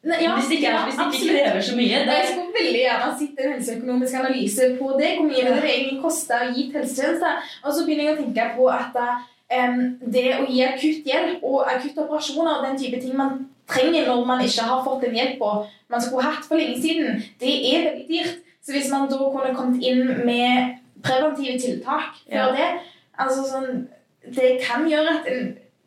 [0.00, 1.98] Nei, ja, hvis det ikke, det ikke krever så mye.
[2.08, 2.14] Det...
[2.16, 5.10] Jeg skulle veldig gjerne sett en helseøkonomisk analyse på det.
[5.18, 5.50] Hvor mye ja.
[5.52, 7.32] det egentlig koster å gi helsetjeneste?
[7.64, 9.82] Og så begynner jeg å tenke på at um,
[10.16, 14.24] det å gi akutt hjelp og akutte operasjoner og den type ting man trenger når
[14.26, 15.52] man ikke har fått en hjelp på
[15.90, 18.38] man skulle hatt for lenge siden, det er veldig dyrt.
[18.64, 22.52] Så hvis man da kunne kommet inn med preventive tiltak før ja.
[22.56, 22.68] det
[23.20, 23.88] altså sånn,
[24.20, 25.28] Det kan gjøre at,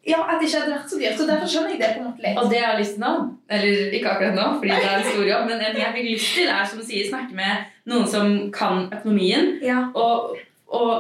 [0.08, 1.20] ja, at det ikke hadde vært så dyrt.
[1.20, 2.40] Så derfor skjønner jeg det på en måte litt.
[2.40, 3.12] Og det jeg har lyst til nå,
[3.58, 6.34] eller ikke akkurat nå, fordi det er en stor jobb, men en jeg fikk lyst
[6.40, 9.86] til, er som du sier, snakke med noen som kan økonomien, ja.
[9.96, 10.36] og,
[10.74, 10.92] og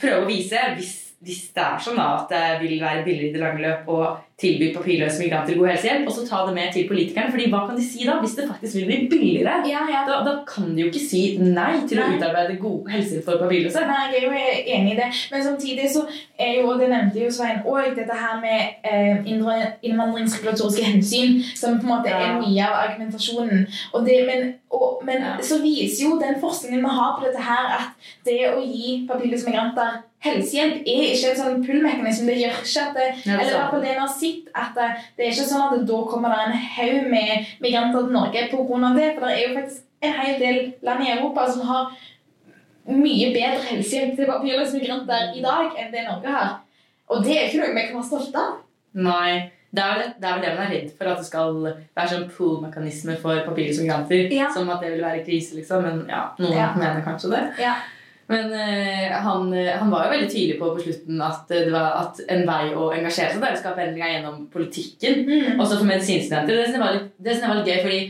[0.00, 0.94] prøve å vise hvis
[1.26, 4.00] hvis det er sånn da, at det vil være billigere i det lange løp å
[4.36, 7.30] tilby papirløse migranter god helsehjelp, og så ta det med til politikerne.
[7.32, 9.54] fordi hva kan de si da, hvis det faktisk vil bli billigere?
[9.70, 10.02] Ja, ja.
[10.08, 12.10] Da, da, kan de jo ikke si nei til nei.
[12.10, 13.84] å utarbeide god helsehjelp for papirløse.
[13.88, 15.08] Nei, jeg er jo enig i det.
[15.32, 16.02] Men samtidig så
[16.36, 21.80] er jo, og det nevnte jo Svein òg, dette her med eh, innvandringsregulatoriske hensyn, som
[21.80, 22.20] på en måte ja.
[22.26, 23.64] er mye av argumentasjonen.
[24.06, 28.12] Det, men, og, men så viser jo den forskningen vi har på dette her, at
[28.28, 32.26] det å gi papirløse migranter helsehjelp er ikke en sånn pull-mekanisme.
[32.30, 34.90] Det gjør ikke at det, eller i hvert fall det en har sett, at det,
[35.16, 38.92] det, er ikke sånn at da kommer det en haug med migranter til Norge pga.
[38.98, 39.08] det.
[39.16, 41.96] For det er jo faktisk en hel del land i Europa som har
[42.86, 46.54] mye bedre helsehjelp til papirløse migranter i dag enn det Norge har.
[47.10, 48.56] Og det er ikke noe vi kan være stolte av.
[48.96, 49.50] Nei.
[49.76, 52.08] det er, vel, det er vel det man er redd for, at det skal være
[52.12, 54.30] sånn pool-mekanisme for papirløse migranter.
[54.32, 54.48] Ja.
[54.54, 55.84] Som at det vil være krise, liksom.
[55.84, 56.70] Men ja, noen Ja.
[56.78, 57.42] mener kanskje det.
[57.60, 57.74] Ja.
[58.26, 61.98] Men eh, han, han var jo veldig tydelig på på slutten at eh, det var
[62.00, 65.20] at en vei å engasjere seg der å skape endringer gjennom politikken.
[65.28, 65.60] Mm.
[65.60, 66.56] Også for medisinstudenter.
[66.56, 68.00] Det synes jeg var litt, jeg var litt gøy, fordi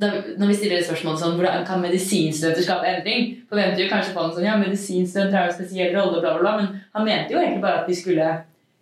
[0.00, 4.14] da, når vi stiller et spørsmål sånn, hvordan kan medisinstudenter skape endring, forventer jo kanskje
[4.14, 7.34] på en sånn, ja, medisinstudenter har en spesiell rolle, bla, bla, bla, men han mente
[7.34, 8.30] jo egentlig bare at vi skulle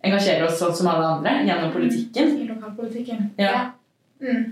[0.05, 2.37] engasjere oss sånn som alle andre gjennom politikken.
[2.39, 3.31] I lokalpolitikken.
[3.41, 3.71] Ja.
[4.23, 4.45] Mm.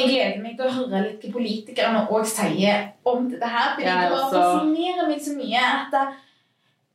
[0.00, 3.72] Jeg gleder meg til å høre litt hva politikerne òg sier om dette her.
[3.74, 6.04] Fordi Jeg det fascinerer meg så mye at det,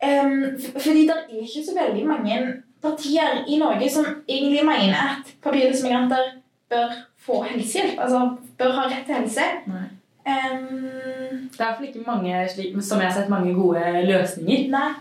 [0.09, 0.37] um,
[0.79, 2.39] Fordi det er ikke så veldig mange
[2.81, 6.33] partier i Norge som egentlig mener at papirløsmigranter
[6.69, 7.99] bør få helsehjelp.
[7.99, 9.47] Altså bør ha rett til helse.
[9.69, 9.87] Nei.
[10.25, 10.65] Em,
[11.55, 14.69] Det er i hvert fall ikke mange, slik, som jeg har sett, mange gode løsninger.
[14.73, 14.93] Nei.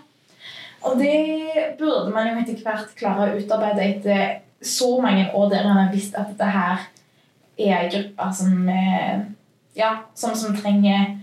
[0.84, 4.24] Og det burde man jo etter hvert klare å utarbeide etter
[4.64, 6.84] så mange år der man har visst at dette her
[7.58, 9.24] er en gruppe som eh,
[9.74, 11.18] ja, som, som trenger,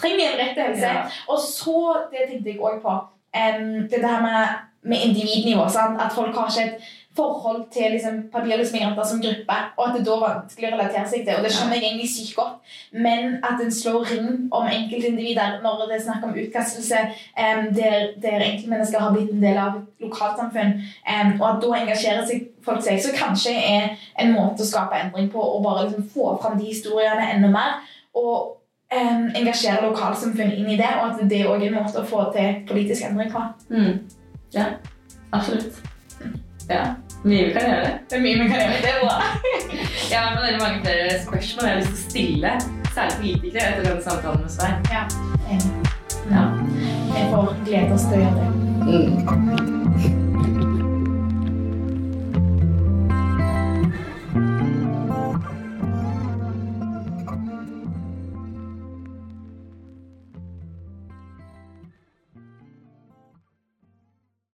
[0.00, 0.86] trenger en rett helse.
[0.86, 1.04] Ja.
[1.28, 1.78] Og så,
[2.10, 2.94] det tenkte jeg også på,
[3.36, 4.46] um, det her med,
[4.82, 5.68] med individnivå.
[5.68, 6.00] Sant?
[6.02, 10.14] At folk har ikke et forhold til liksom, papirløse som gruppe, og at det da
[10.16, 11.36] er vanskelig å relatere seg til.
[11.36, 12.74] Og det skjønner jeg egentlig sykt godt.
[12.92, 17.00] Men at en slår ring om enkeltindivider når det er snakk om utkastelse,
[17.38, 20.76] um, der, der enkeltmennesker har blitt en del av et lokalsamfunn,
[21.14, 23.88] um, og at da engasjerer seg folk seg, så kanskje er
[24.20, 27.80] en måte å skape endring på å bare liksom få fram de historiene enda mer.
[28.16, 28.56] Og
[28.92, 32.28] um, engasjere lokalsamfunn inn i det, og at det òg er en måte å få
[32.36, 33.44] til politisk endring på.
[33.72, 34.00] Mm.
[34.54, 34.72] Ja,
[35.32, 35.95] absolutt.
[36.68, 36.84] Ja,
[37.24, 37.90] mye vi kan gjøre.
[38.10, 38.80] Det er mye vi kan gjøre.
[38.82, 39.16] Det er bra.
[40.10, 42.52] Jeg har veldig mange flere spørsmål jeg har lyst til å stille,
[42.94, 44.78] særlig politikere, etter denne samtalen med Svein.
[44.94, 45.02] Ja.
[46.30, 46.44] Ja.
[47.16, 48.48] Jeg får glede oss til å gjøre det.
[48.86, 49.85] Mm.